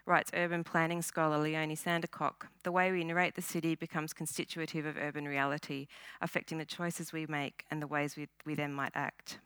[0.07, 4.97] writes urban planning scholar Leonie Sandercock, the way we narrate the city becomes constitutive of
[4.97, 5.87] urban reality,
[6.21, 9.39] affecting the choices we make and the ways we, we then might act.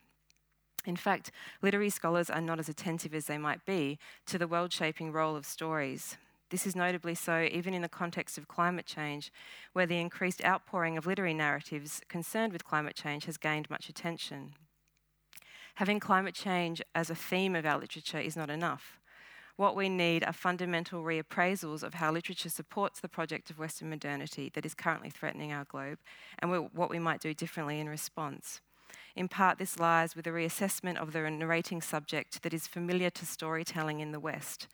[0.87, 4.73] In fact, literary scholars are not as attentive as they might be to the world
[4.73, 6.17] shaping role of stories.
[6.51, 9.33] This is notably so even in the context of climate change,
[9.73, 14.55] where the increased outpouring of literary narratives concerned with climate change has gained much attention.
[15.77, 18.99] Having climate change as a theme of our literature is not enough.
[19.57, 24.51] What we need are fundamental reappraisals of how literature supports the project of Western modernity
[24.55, 25.99] that is currently threatening our globe
[26.39, 28.61] and what we might do differently in response.
[29.15, 33.27] In part, this lies with a reassessment of the narrating subject that is familiar to
[33.27, 34.67] storytelling in the West.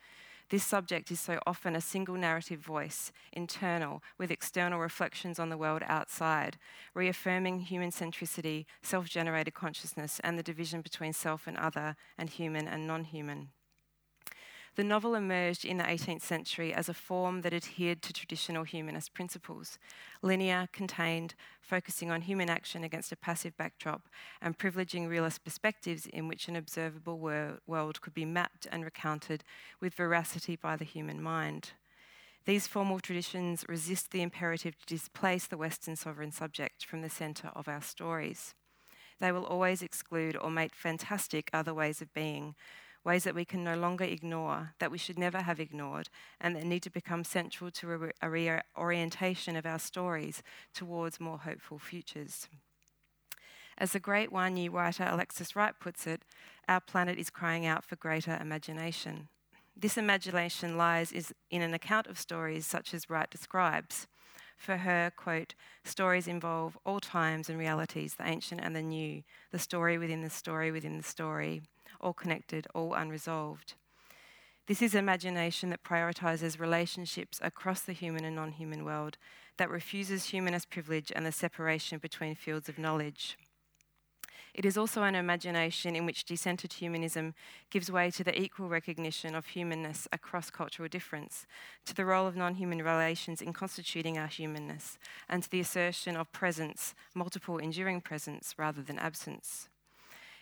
[0.49, 5.57] This subject is so often a single narrative voice, internal, with external reflections on the
[5.57, 6.57] world outside,
[6.95, 12.69] reaffirming human centricity, self generated consciousness, and the division between self and other, and human
[12.69, 13.49] and non human.
[14.77, 19.15] The novel emerged in the 18th century as a form that adhered to traditional humanist
[19.15, 19.79] principles
[20.21, 24.03] linear, contained, focusing on human action against a passive backdrop,
[24.43, 29.45] and privileging realist perspectives in which an observable wor- world could be mapped and recounted
[29.81, 31.71] with veracity by the human mind.
[32.45, 37.51] These formal traditions resist the imperative to displace the Western sovereign subject from the centre
[37.57, 38.55] of our stories.
[39.21, 42.55] They will always exclude or make fantastic other ways of being,
[43.07, 46.09] ways that we can no longer ignore, that we should never have ignored,
[46.41, 50.43] and that need to become central to a reorientation of our stories
[50.75, 52.49] towards more hopeful futures.
[53.79, 56.23] As the great Waanyi writer Alexis Wright puts it,
[56.69, 59.29] our planet is crying out for greater imagination.
[59.77, 61.13] This imagination lies
[61.51, 64.09] in an account of stories such as Wright describes.
[64.57, 65.55] For her, quote,
[65.85, 70.31] stories involve all times and realities, the ancient and the new, the story within the
[70.31, 71.63] story within the story,
[72.01, 73.75] all connected, all unresolved.
[74.67, 79.17] This is imagination that prioritises relationships across the human and non human world,
[79.59, 83.39] that refuses humanist privilege and the separation between fields of knowledge.
[84.57, 87.35] It is also an imagination in which decentered humanism
[87.69, 91.47] gives way to the equal recognition of humanness across cultural difference,
[91.85, 96.17] to the role of non human relations in constituting our humanness, and to the assertion
[96.17, 99.69] of presence, multiple enduring presence, rather than absence.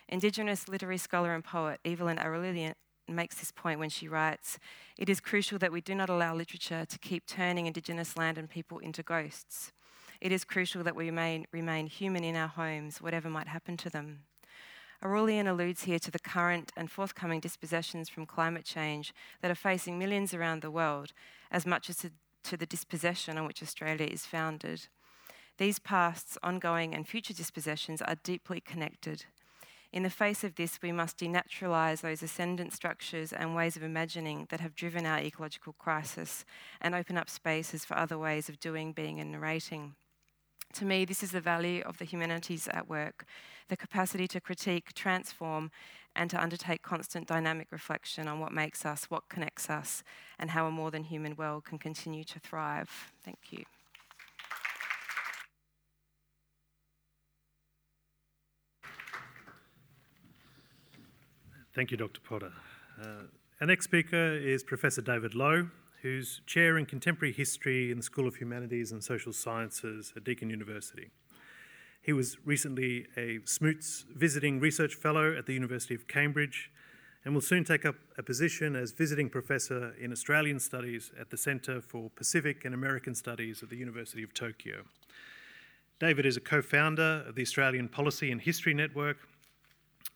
[0.07, 2.73] Indigenous literary scholar and poet Evelyn Araluen
[3.07, 4.59] makes this point when she writes
[4.97, 8.49] It is crucial that we do not allow literature to keep turning Indigenous land and
[8.49, 9.71] people into ghosts.
[10.21, 13.89] It is crucial that we remain, remain human in our homes, whatever might happen to
[13.89, 14.21] them.
[15.03, 19.99] Arullian alludes here to the current and forthcoming dispossessions from climate change that are facing
[19.99, 21.11] millions around the world,
[21.51, 22.11] as much as to,
[22.43, 24.87] to the dispossession on which Australia is founded.
[25.57, 29.25] These pasts, ongoing, and future dispossessions are deeply connected.
[29.95, 34.45] In the face of this, we must denaturalise those ascendant structures and ways of imagining
[34.49, 36.43] that have driven our ecological crisis
[36.81, 39.95] and open up spaces for other ways of doing, being, and narrating.
[40.73, 43.25] To me, this is the value of the humanities at work
[43.69, 45.71] the capacity to critique, transform,
[46.13, 50.03] and to undertake constant dynamic reflection on what makes us, what connects us,
[50.37, 53.11] and how a more than human world can continue to thrive.
[53.23, 53.63] Thank you.
[61.75, 62.21] Thank you, Dr.
[62.21, 62.53] Potter.
[63.01, 63.23] Uh,
[63.59, 65.67] our next speaker is Professor David Lowe,
[66.01, 70.49] who's Chair in Contemporary History in the School of Humanities and Social Sciences at Deakin
[70.49, 71.09] University.
[72.01, 76.71] He was recently a Smuts Visiting Research Fellow at the University of Cambridge
[77.25, 81.37] and will soon take up a position as Visiting Professor in Australian Studies at the
[81.37, 84.85] Centre for Pacific and American Studies at the University of Tokyo.
[85.99, 89.17] David is a co founder of the Australian Policy and History Network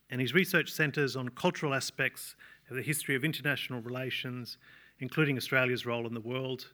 [0.10, 2.36] and his research centres on cultural aspects
[2.70, 4.58] of the history of international relations,
[5.00, 6.68] including Australia's role in the world,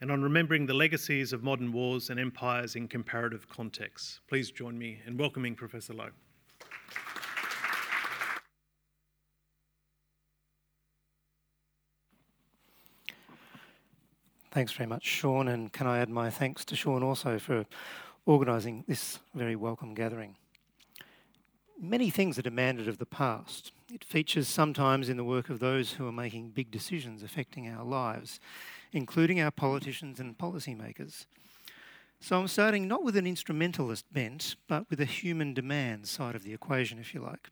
[0.00, 4.20] and on remembering the legacies of modern wars and empires in comparative contexts.
[4.28, 6.10] Please join me in welcoming Professor Lowe.
[14.52, 17.64] Thanks very much, Sean, and can I add my thanks to Sean also for
[18.26, 20.34] organising this very welcome gathering.
[21.82, 23.72] Many things are demanded of the past.
[23.90, 27.82] It features sometimes in the work of those who are making big decisions affecting our
[27.82, 28.38] lives,
[28.92, 31.24] including our politicians and policymakers.
[32.20, 36.42] So I'm starting not with an instrumentalist bent, but with a human demand side of
[36.42, 37.48] the equation, if you like.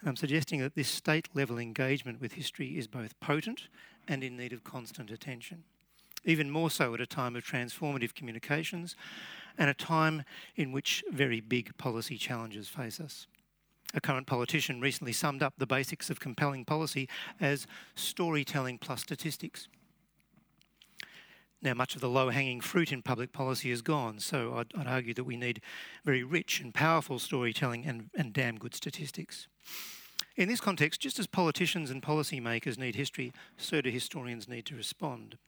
[0.00, 3.68] And I'm suggesting that this state level engagement with history is both potent
[4.08, 5.64] and in need of constant attention.
[6.24, 8.96] Even more so at a time of transformative communications
[9.58, 10.24] and a time
[10.56, 13.26] in which very big policy challenges face us.
[13.94, 17.08] A current politician recently summed up the basics of compelling policy
[17.40, 19.68] as storytelling plus statistics.
[21.62, 24.86] Now, much of the low hanging fruit in public policy is gone, so I'd, I'd,
[24.86, 25.62] argue that we need
[26.04, 29.48] very rich and powerful storytelling and, and damn good statistics.
[30.36, 34.76] In this context, just as politicians and policymakers need history, so do historians need to
[34.76, 35.38] respond.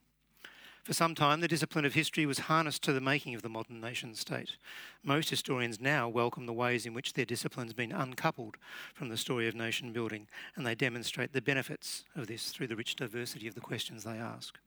[0.85, 3.81] For some time, the discipline of history was harnessed to the making of the modern
[3.81, 4.57] nation state.
[5.03, 8.57] Most historians now welcome the ways in which their discipline's been uncoupled
[8.95, 12.77] from the story of nation building, and they demonstrate the benefits of this through the
[12.77, 14.59] rich diversity of the questions they ask.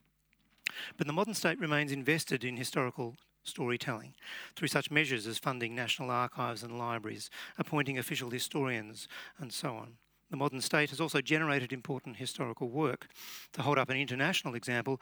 [0.98, 4.14] But the modern state remains invested in historical storytelling
[4.56, 9.08] through such measures as funding national archives and libraries, appointing official historians,
[9.40, 9.98] and so on.
[10.32, 13.10] The modern state has also generated important historical work.
[13.52, 15.02] To hold up an international example,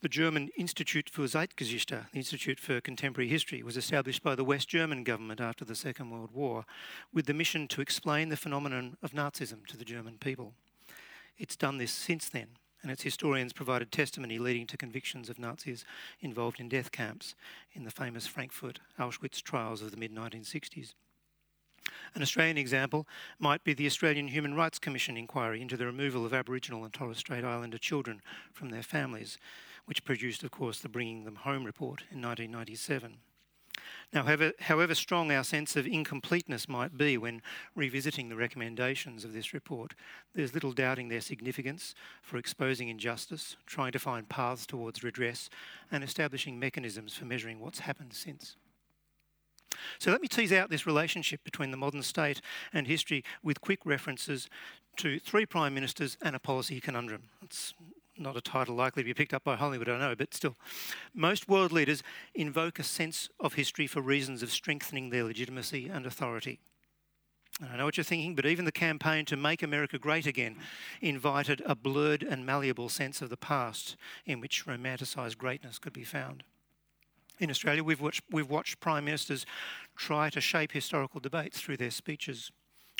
[0.00, 4.68] the German Institute für Zeitgeschichte, the Institute for Contemporary History, was established by the West
[4.68, 6.64] German government after the Second World War
[7.12, 10.54] with the mission to explain the phenomenon of Nazism to the German people.
[11.36, 12.48] It's done this since then,
[12.82, 15.84] and its historians provided testimony leading to convictions of Nazis
[16.22, 17.34] involved in death camps
[17.74, 20.94] in the famous Frankfurt Auschwitz trials of the mid 1960s.
[22.14, 23.06] An Australian example
[23.38, 27.18] might be the Australian Human Rights Commission inquiry into the removal of Aboriginal and Torres
[27.18, 28.20] Strait Islander children
[28.52, 29.38] from their families,
[29.84, 33.18] which produced, of course, the Bringing Them Home report in 1997.
[34.12, 37.42] Now, however, however, strong our sense of incompleteness might be when
[37.76, 39.94] revisiting the recommendations of this report,
[40.34, 45.48] there's little doubting their significance for exposing injustice, trying to find paths towards redress,
[45.92, 48.56] and establishing mechanisms for measuring what's happened since.
[49.98, 52.40] So let me tease out this relationship between the modern state
[52.72, 54.48] and history with quick references
[54.96, 57.24] to three prime ministers and a policy conundrum.
[57.42, 57.74] It's
[58.18, 60.56] not a title likely to be picked up by Hollywood, I know, but still.
[61.14, 62.02] Most world leaders
[62.34, 66.60] invoke a sense of history for reasons of strengthening their legitimacy and authority.
[67.62, 70.56] I know what you're thinking, but even the campaign to make America great again
[71.00, 76.04] invited a blurred and malleable sense of the past in which romanticised greatness could be
[76.04, 76.44] found.
[77.40, 79.46] In Australia, we've watched, we've watched Prime Ministers
[79.96, 82.52] try to shape historical debates through their speeches,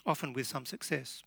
[0.07, 1.23] often with some success.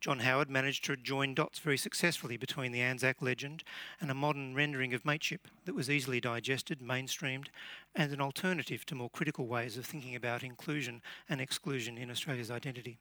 [0.00, 3.64] John Howard managed to join dots very successfully between the Anzac legend
[4.00, 7.48] and a modern rendering of mateship that was easily digested, mainstreamed,
[7.94, 12.50] and an alternative to more critical ways of thinking about inclusion and exclusion in Australia's
[12.50, 12.96] identity.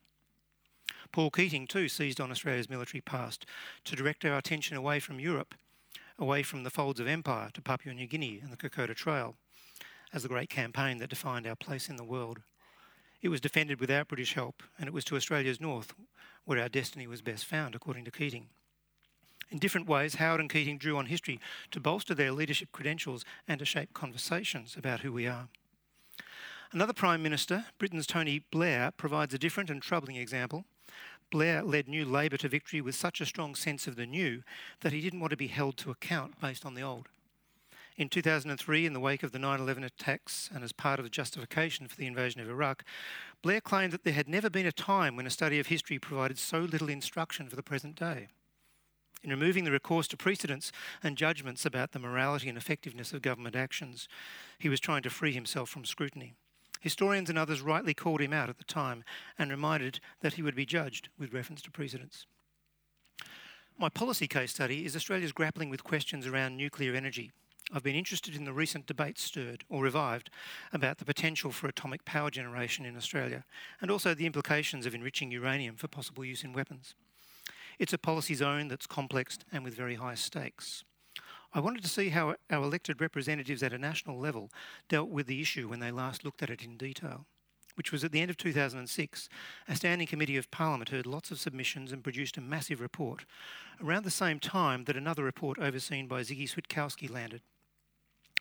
[1.13, 3.45] Paul Keating, too, seized on Australia's military past
[3.85, 5.55] to direct our attention away from Europe,
[6.19, 9.37] away from the folds of empire to Papua New Guinea and the Kokoda Trail,
[10.13, 12.39] as the great campaign that defined our place in the world.
[13.21, 15.93] It was defended without British help, and it was to Australia's north
[16.45, 18.47] where our destiny was best found, according to Keating.
[19.49, 21.39] In different ways, Howard and Keating drew on history
[21.71, 25.47] to bolster their leadership credentials and to shape conversations about who we are.
[26.71, 30.65] Another Prime Minister, Britain's Tony Blair, provides a different and troubling example.
[31.29, 34.43] Blair led New Labour to victory with such a strong sense of the new
[34.81, 37.09] that he didn't want to be held to account based on the old.
[37.95, 41.11] In 2003, in the wake of the 9 11 attacks and as part of the
[41.11, 42.83] justification for the invasion of Iraq,
[43.43, 46.39] Blair claimed that there had never been a time when a study of history provided
[46.39, 48.29] so little instruction for the present day.
[49.23, 50.71] In removing the recourse to precedents
[51.03, 54.07] and judgments about the morality and effectiveness of government actions,
[54.57, 56.33] he was trying to free himself from scrutiny.
[56.81, 59.03] Historians and others rightly called him out at the time
[59.37, 62.25] and reminded that he would be judged with reference to precedents.
[63.77, 67.31] My policy case study is Australia's grappling with questions around nuclear energy
[67.75, 70.29] I've been interested in the recent debate stirred or revived
[70.71, 73.45] about the potential for atomic power generation in Australia
[73.81, 76.93] and also the implications of enriching uranium for possible use in weapons.
[77.79, 80.83] It's a policy zone that's complex and with very high stakes.
[81.51, 84.51] I wanted to see how our elected representatives at a national level
[84.87, 87.25] dealt with the issue when they last looked at it in detail,
[87.73, 89.29] which was at the end of 2006.
[89.67, 93.25] A standing committee of Parliament heard lots of submissions and produced a massive report
[93.83, 97.41] around the same time that another report overseen by Ziggy Switkowski landed.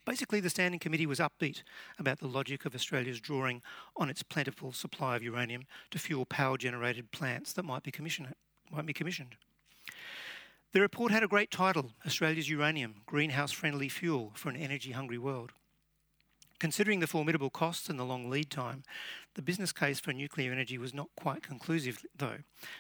[0.05, 1.63] Basically, the Standing Committee was upbeat
[1.99, 3.63] about the logic of Australia's drawing
[3.97, 7.93] on its plentiful supply of uranium to fuel power generated plants that might be,
[8.71, 9.37] might be commissioned.
[10.73, 15.19] The report had a great title Australia's Uranium Greenhouse Friendly Fuel for an Energy Hungry
[15.19, 15.53] World.
[16.59, 18.85] Considering the formidable costs and the long lead time,
[19.35, 22.39] the business case for nuclear energy was not quite conclusive, though,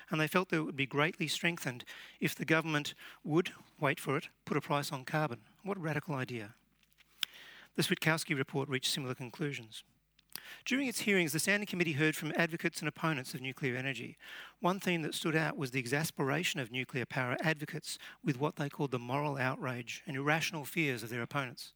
[0.08, 1.84] and they felt that it would be greatly strengthened
[2.20, 2.94] if the government
[3.24, 3.50] would,
[3.80, 5.40] wait for it, put a price on carbon.
[5.64, 6.54] What a radical idea.
[7.76, 9.82] The Switkowski report reached similar conclusions.
[10.64, 14.16] During its hearings, the Standing Committee heard from advocates and opponents of nuclear energy.
[14.60, 18.68] One theme that stood out was the exasperation of nuclear power advocates with what they
[18.68, 21.72] called the moral outrage and irrational fears of their opponents.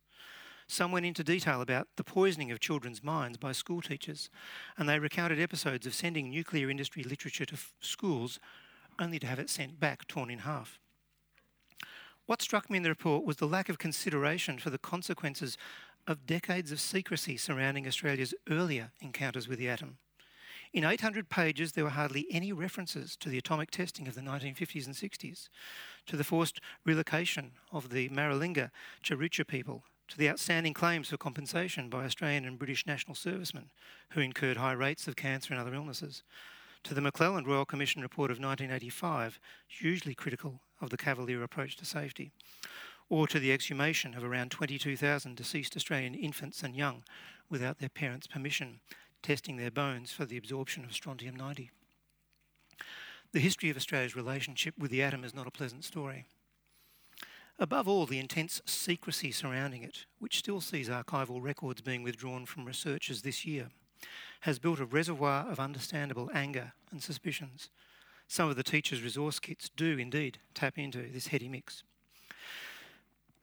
[0.69, 4.29] Some went into detail about the poisoning of children's minds by school teachers,
[4.77, 8.39] and they recounted episodes of sending nuclear industry literature to f- schools
[8.99, 10.81] only to have it sent back torn in half.
[12.27, 15.57] What struck me in the report was the lack of consideration for the consequences
[16.07, 19.99] of decades of secrecy surrounding Australia's earlier encounters with the atom.
[20.73, 24.87] In 800 pages, there were hardly any references to the atomic testing of the 1950s
[24.87, 25.49] and 60s,
[26.07, 28.71] to the forced relocation of the Maralinga
[29.03, 33.71] Tjarutja people, to the outstanding claims for compensation by Australian and British national servicemen
[34.11, 36.23] who incurred high rates of cancer and other illnesses,
[36.85, 41.85] to the McClelland Royal Commission report of 1985, hugely critical of the cavalier approach to
[41.85, 42.31] safety,
[43.09, 47.03] or to the exhumation of around 22,000 deceased Australian infants and young
[47.49, 48.81] without their parents' permission,
[49.23, 51.71] testing their bones for the absorption of strontium 90.
[53.33, 56.27] The history of Australia's relationship with the atom is not a pleasant story.
[57.59, 62.67] Above all, the intense secrecy surrounding it, which still sees archival records being withdrawn from
[62.67, 63.69] researchers this year,
[64.41, 67.71] has built a reservoir of understandable anger and suspicions.
[68.29, 71.83] Some of the teachers' resource kits do indeed tap into this heady mix.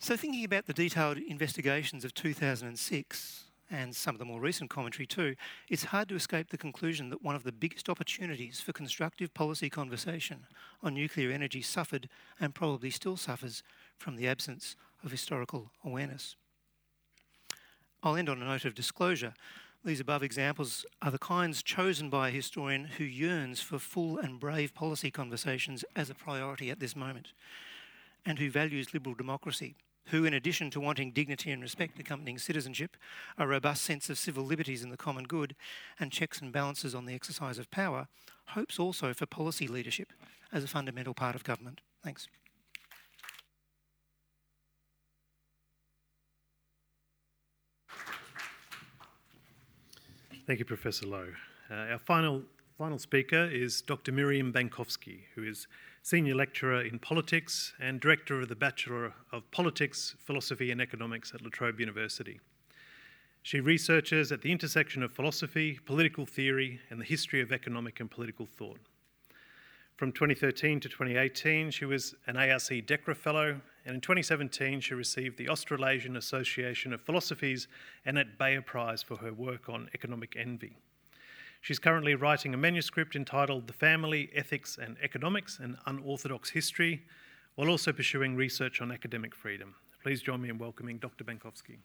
[0.04, 5.06] So, thinking about the detailed investigations of 2006 and some of the more recent commentary
[5.06, 5.38] too,
[5.70, 9.70] it's hard to escape the conclusion that one of the biggest opportunities for constructive policy
[9.70, 10.46] conversation
[10.82, 13.64] on nuclear energy suffered and probably still suffers
[13.98, 14.76] from the absence
[15.06, 16.36] of historical awareness.
[18.04, 19.34] I'll end on a note of disclosure.
[19.86, 24.38] These above examples are the kinds chosen by a historian who yearns for full and
[24.38, 27.32] brave policy conversations as a priority at this moment,
[28.26, 29.78] and who values liberal democracy
[30.08, 32.98] who, in addition to wanting dignity and respect accompanying citizenship,
[33.38, 35.56] a robust sense of civil liberties and the common good,
[36.00, 38.08] and checks and balances on the exercise of power,
[38.48, 40.12] hopes also for policy leadership
[40.52, 41.82] as a fundamental part of government.
[42.04, 42.28] Thanks.
[50.46, 51.30] Thank you, Professor Lowe.
[51.72, 52.44] Uh, our final
[52.78, 54.12] final speaker is Dr.
[54.12, 55.68] Miriam Bankovsky, who is
[56.06, 61.42] Senior Lecturer in Politics and Director of the Bachelor of Politics, Philosophy and Economics at
[61.42, 62.42] La Trobe University.
[63.42, 68.12] She researches at the intersection of philosophy, political theory, and the history of economic and
[68.12, 68.82] political thought.
[69.96, 75.38] From 2013 to 2018, she was an ARC DECRA Fellow, and in 2017, she received
[75.38, 77.70] the Australasian Association of Philosophies
[78.06, 80.76] Annette Baier Prize for her work on economic envy.
[81.64, 87.04] She's currently writing a manuscript entitled The Family, Ethics and Economics An Unorthodox History,
[87.56, 89.74] while also pursuing research on academic freedom.
[90.02, 91.24] Please join me in welcoming Dr.
[91.24, 91.78] Bankovsky.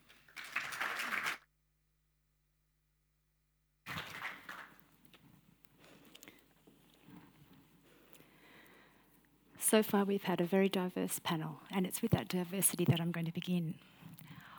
[9.61, 13.13] So far, we've had a very diverse panel, and it's with that diversity that I'm
[13.13, 13.77] going to begin.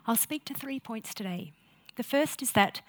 [0.08, 1.52] I'll speak to three points today.
[1.98, 2.82] The first is that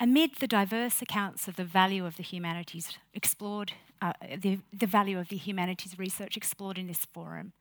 [0.00, 3.72] amid the diverse accounts of the value of the humanities explored,
[4.02, 7.52] uh, the, the value of the humanities research explored in this forum,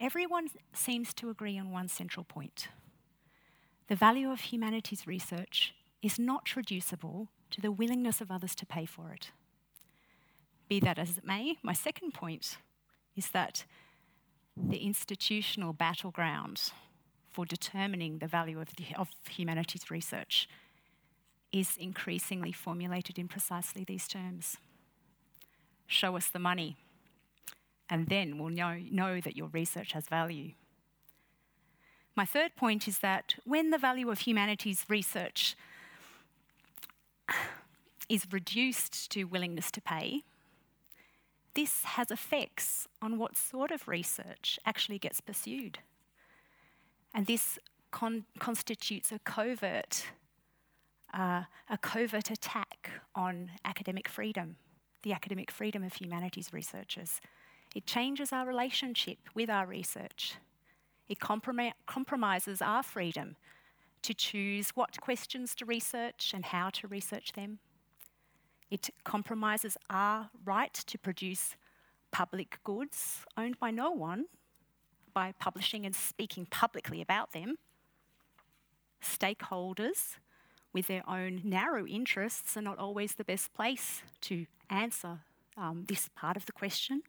[0.00, 2.68] everyone seems to agree on one central point.
[3.88, 8.86] The value of humanities research is not reducible to the willingness of others to pay
[8.86, 9.32] for it.
[10.68, 12.58] Be that as it may, my second point
[13.16, 13.64] is that
[14.56, 16.70] the institutional battleground
[17.28, 20.48] for determining the value of, the, of humanities research
[21.52, 24.56] is increasingly formulated in precisely these terms.
[25.86, 26.76] Show us the money,
[27.88, 30.52] and then we'll know, know that your research has value.
[32.14, 35.56] My third point is that when the value of humanities research
[38.08, 40.22] is reduced to willingness to pay,
[41.54, 45.78] this has effects on what sort of research actually gets pursued.
[47.12, 47.58] And this
[47.90, 50.06] con- constitutes a covert,
[51.12, 54.56] uh, a covert attack on academic freedom,
[55.02, 57.20] the academic freedom of humanities researchers.
[57.74, 60.34] It changes our relationship with our research.
[61.08, 63.36] It comprom- compromises our freedom
[64.02, 67.58] to choose what questions to research and how to research them.
[68.70, 71.56] It compromises our right to produce
[72.12, 74.26] public goods owned by no one
[75.12, 77.56] by publishing and speaking publicly about them.
[79.02, 80.16] Stakeholders
[80.72, 85.20] with their own narrow interests are not always the best place to answer
[85.56, 87.02] um, this part of the question,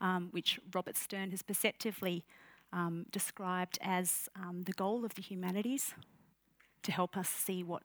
[0.00, 2.24] um, which Robert Stern has perceptively
[2.72, 5.94] um, described as um, the goal of the humanities
[6.82, 7.82] to help us see what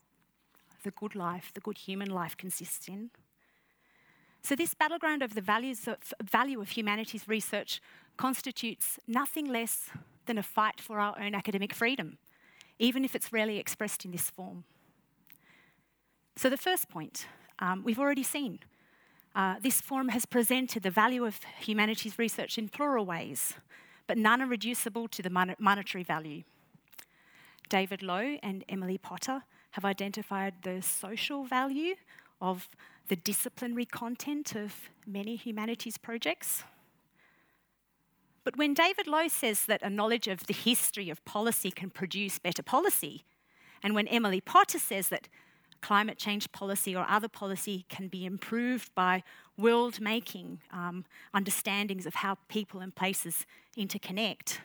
[0.83, 3.09] the good life, the good human life consists in.
[4.41, 7.81] So, this battleground of the values of, value of humanities research
[8.17, 9.89] constitutes nothing less
[10.25, 12.17] than a fight for our own academic freedom,
[12.77, 14.65] even if it's rarely expressed in this form.
[16.35, 17.27] So, the first point
[17.59, 18.59] um, we've already seen.
[19.35, 23.53] Uh, this forum has presented the value of humanities research in plural ways,
[24.05, 26.43] but none are reducible to the mon- monetary value.
[27.69, 31.95] David Lowe and Emily Potter have identified the social value
[32.41, 32.69] of
[33.07, 34.75] the disciplinary content of
[35.07, 36.63] many humanities projects.
[38.43, 42.39] But when David Lowe says that a knowledge of the history of policy can produce
[42.39, 43.23] better policy,
[43.81, 45.27] and when Emily Potter says that
[45.83, 49.21] climate change policy or other policy can be improved by
[49.57, 51.03] world making um,
[51.33, 53.45] understandings of how people and places
[53.77, 54.59] interconnect,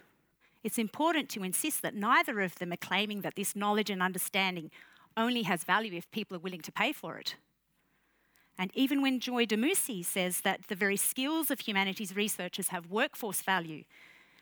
[0.62, 4.70] it's important to insist that neither of them are claiming that this knowledge and understanding
[5.16, 7.34] only has value if people are willing to pay for it.
[8.56, 13.42] And even when Joy Damousi says that the very skills of humanities researchers have workforce
[13.42, 13.82] value,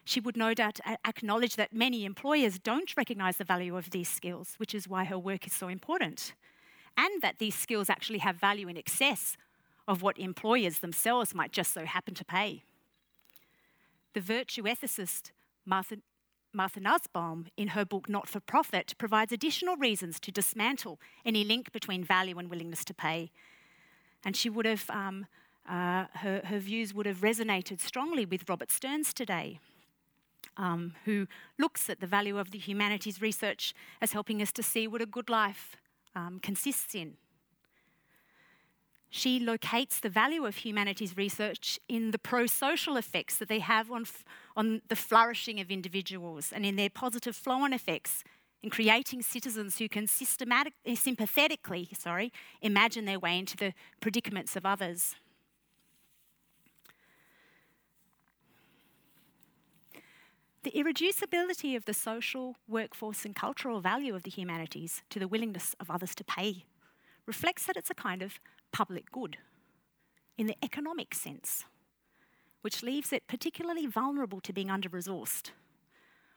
[0.05, 4.55] she would no doubt acknowledge that many employers don't recognise the value of these skills,
[4.59, 6.35] which is why her work is so important,
[6.97, 9.37] and that these skills actually have value in excess
[9.89, 12.63] of what employers themselves might just so happen to pay.
[14.15, 15.31] The virtue ethicist
[15.65, 15.99] Martha,
[16.53, 21.73] Martha Nussbaum, in her book Not for Profit, provides additional reasons to dismantle any link
[21.73, 23.31] between value and willingness to pay
[24.27, 25.27] and she would have, um,
[25.69, 29.61] uh, her, her views would have resonated strongly with Robert Stern's today,
[30.57, 31.29] um, who
[31.61, 35.07] looks at the value of the humanities research as helping us to see what a
[35.07, 35.77] good life
[36.17, 37.15] um, consists in.
[39.09, 43.91] She locates the value of humanities research in the pro social effects that they have
[43.93, 44.05] on,
[44.57, 48.25] on the flourishing of individuals and in their positive flow on effects
[48.63, 54.67] in creating citizens who can systematically, sympathetically, sorry, imagine their way into the predicaments of
[54.67, 55.15] others.
[60.67, 65.77] The irreducibility of the social, workforce, and cultural value of the humanities to the willingness
[65.79, 66.65] of others to pay
[67.25, 68.41] reflects that it's a kind of
[68.73, 69.37] public good.
[70.37, 71.67] in the economic sense,
[72.63, 75.53] which leaves it particularly vulnerable to being under resourced.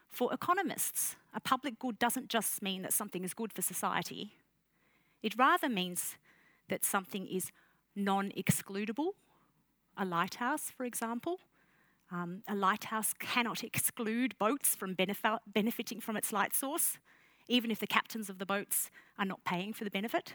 [0.07, 4.33] For economists, a public good doesn't just mean that something is good for society,
[5.23, 6.17] it rather means
[6.67, 7.51] that something is
[7.95, 9.13] non excludable.
[9.97, 11.39] A lighthouse, for example.
[12.11, 16.97] Um, a lighthouse cannot exclude boats from benef- benefiting from its light source,
[17.47, 20.33] even if the captains of the boats are not paying for the benefit.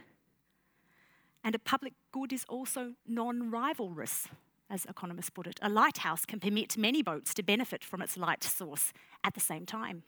[1.42, 4.28] And a public good is also non rivalrous,
[4.70, 5.58] as economists put it.
[5.60, 8.92] A lighthouse can permit many boats to benefit from its light source
[9.24, 10.04] at the same time.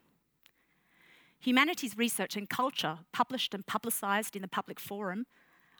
[1.40, 5.26] Humanities research and culture, published and publicised in the public forum,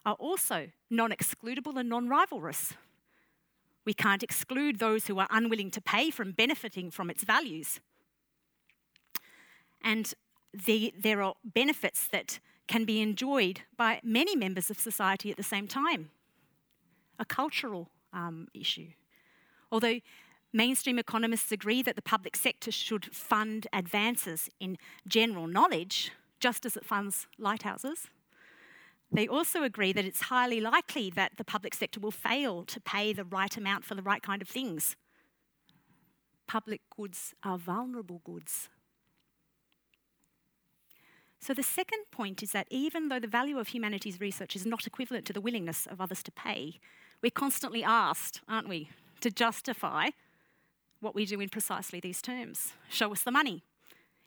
[0.04, 2.74] are also non excludable and non rivalrous.
[3.86, 7.80] We can't exclude those who are unwilling to pay from benefiting from its values.
[9.82, 10.12] And
[10.52, 15.42] the, there are benefits that can be enjoyed by many members of society at the
[15.42, 16.10] same time.
[17.18, 18.88] A cultural um, issue.
[19.70, 20.00] Although
[20.52, 26.78] Mainstream economists agree that the public sector should fund advances in general knowledge, just as
[26.78, 28.08] it funds lighthouses.
[29.10, 33.12] They also agree that it's highly likely that the public sector will fail to pay
[33.12, 34.96] the right amount for the right kind of things.
[36.46, 38.68] Public goods are vulnerable goods.
[41.38, 44.86] So, the second point is that even though the value of humanities research is not
[44.86, 46.80] equivalent to the willingness of others to pay,
[47.22, 48.90] we're constantly asked, aren't we,
[49.20, 50.08] to justify
[51.00, 52.72] what we do in precisely these terms.
[52.88, 53.62] Show us the money.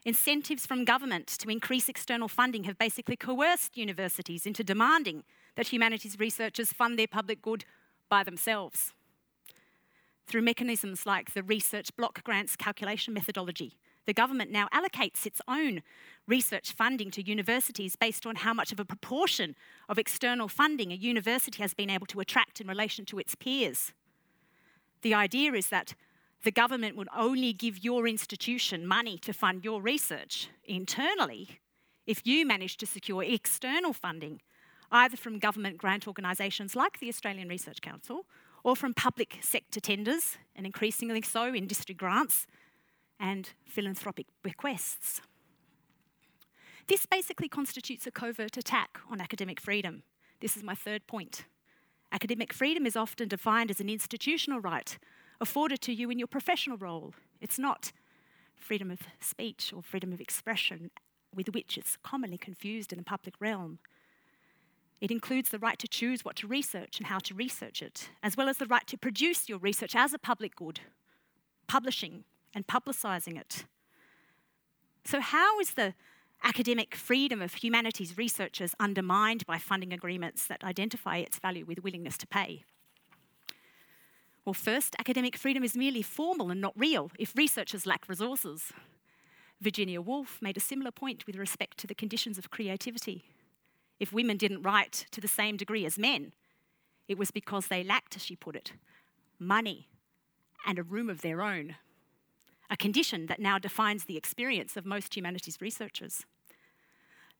[0.05, 5.23] Incentives from government to increase external funding have basically coerced universities into demanding
[5.55, 7.65] that humanities researchers fund their public good
[8.07, 8.93] by themselves.
[10.25, 13.73] Through mechanisms like the research block grants calculation methodology,
[14.05, 15.81] the government now allocates its own
[16.27, 19.55] research funding to universities based on how much of a proportion
[19.89, 23.91] of external funding a university has been able to attract in relation to its peers.
[25.01, 25.93] The idea is that
[26.43, 31.59] the government would only give your institution money to fund your research internally
[32.05, 34.41] if you manage to secure external funding,
[34.91, 38.25] either from government grant organisations like the Australian Research Council
[38.63, 42.45] or from public sector tenders, and increasingly so industry grants
[43.19, 45.21] and philanthropic bequests.
[46.87, 50.03] This basically constitutes a covert attack on academic freedom.
[50.41, 51.45] This is my third point.
[52.11, 54.97] Academic freedom is often defined as an institutional right
[55.41, 57.13] afforded to you in your professional role.
[57.41, 57.91] It's not
[58.55, 60.91] freedom of speech or freedom of expression
[61.33, 63.79] with which it's commonly confused in the public realm.
[65.01, 68.35] It includes the right to choose what to research and how to research it, as
[68.35, 70.81] well as the right to produce your research as a public good,
[71.67, 73.65] publishing and publicising it.
[75.05, 75.93] So, how is the
[76.43, 82.17] academic freedom of humanities researchers undermined by funding agreements that identify its value with willingness
[82.17, 82.65] to pay?
[84.49, 88.73] Well, first, academic freedom is merely formal and not real if researchers lack resources.
[89.61, 93.25] Virginia Woolf made a similar point with respect to the conditions of creativity.
[93.99, 96.33] If women didn't write to the same degree as men,
[97.07, 98.71] it was because they lacked, as she put it,
[99.37, 99.87] money
[100.65, 101.75] and a room of their own,
[102.71, 106.25] a condition that now defines the experience of most humanities researchers.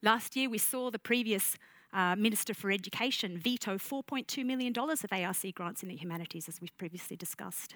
[0.03, 1.57] Last year, we saw the previous
[1.93, 6.77] uh, Minister for Education veto $4.2 million of ARC grants in the humanities, as we've
[6.77, 7.75] previously discussed.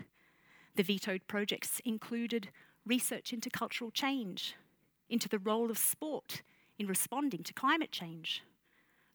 [0.75, 2.49] The vetoed projects included
[2.85, 4.55] research into cultural change,
[5.09, 6.41] into the role of sport
[6.77, 8.43] in responding to climate change,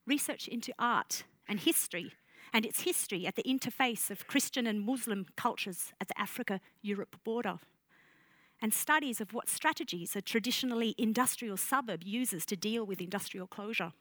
[0.07, 2.13] research into art and history,
[2.53, 7.17] and its history at the interface of Christian and Muslim cultures at the Africa Europe
[7.25, 7.59] border,
[8.61, 13.93] and studies of what strategies a traditionally industrial suburb uses to deal with industrial closure.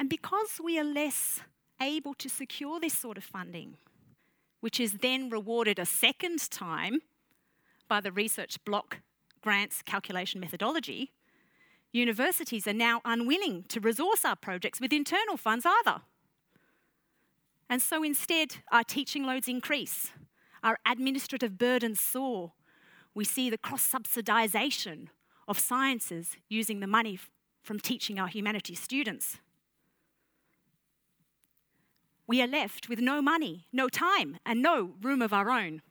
[0.00, 1.40] And because we are less
[1.78, 3.76] able to secure this sort of funding,
[4.60, 7.02] which is then rewarded a second time
[7.86, 9.00] by the research block
[9.42, 11.12] grants calculation methodology,
[11.92, 16.00] universities are now unwilling to resource our projects with internal funds either.
[17.68, 20.12] And so instead, our teaching loads increase,
[20.62, 22.52] our administrative burdens soar.
[23.14, 25.08] We see the cross subsidisation
[25.46, 27.18] of sciences using the money
[27.62, 29.40] from teaching our humanities students
[32.30, 35.82] we are left with no money, no time, and no room of our own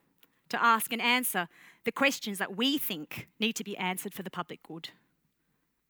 [0.48, 1.50] to ask and answer
[1.84, 4.92] the questions that we think need to be answered for the public good.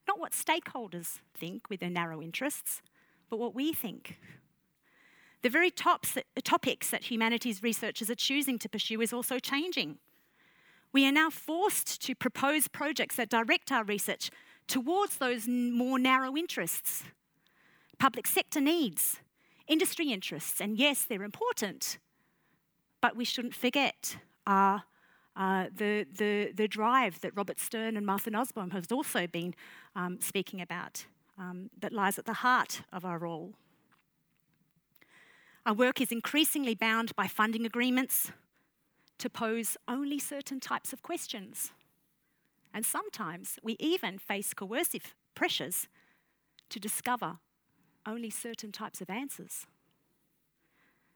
[0.07, 2.81] Not what stakeholders think with their narrow interests,
[3.29, 4.17] but what we think.
[5.43, 9.99] The very tops, uh, topics that humanities researchers are choosing to pursue is also changing.
[10.91, 14.31] We are now forced to propose projects that direct our research
[14.65, 17.03] towards those more narrow interests.
[17.99, 19.19] Public sector needs,
[19.69, 20.59] industry interests.
[20.59, 21.99] And yes, they're important,
[22.99, 24.79] but we shouldn't forget uh,
[25.37, 29.55] uh, the, the, the drive that Robert Stern and Martha Nussbaum have also been
[29.95, 31.05] um, speaking about
[31.37, 33.53] um, that lies at the heart of our role.
[35.65, 38.31] Our work is increasingly bound by funding agreements
[39.19, 41.71] to pose only certain types of questions.
[42.73, 45.87] And sometimes we even face coercive pressures
[46.69, 47.37] to discover
[48.05, 49.65] only certain types of answers.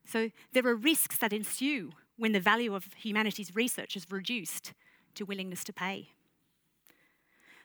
[0.06, 4.74] So there are risks that ensue when the value of humanities research is reduced
[5.16, 6.10] to willingness to pay.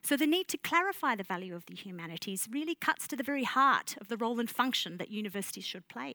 [0.02, 3.44] So the need to clarify the value of the humanities really cuts to the very
[3.44, 6.14] heart of the role and function that universities should play.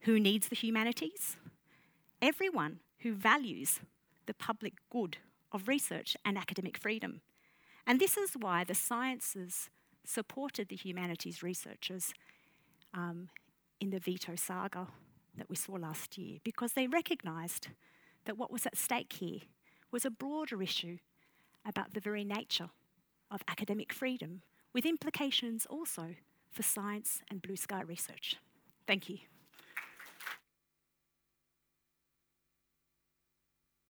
[0.00, 1.36] Who needs the humanities?
[2.22, 3.80] Everyone who values
[4.26, 5.18] the public good
[5.52, 7.20] of research and academic freedom.
[7.86, 9.70] And this is why the sciences
[10.08, 12.12] supported the humanities researchers
[12.94, 13.28] um,
[13.80, 14.88] in the veto saga
[15.36, 17.68] that we saw last year, because they recognised
[18.24, 19.40] that what was at stake here
[19.92, 20.98] was a broader issue
[21.64, 22.70] about the very nature
[23.30, 24.42] of academic freedom,
[24.72, 26.14] with implications also
[26.50, 28.36] for science and blue sky research.
[28.86, 29.18] Thank you.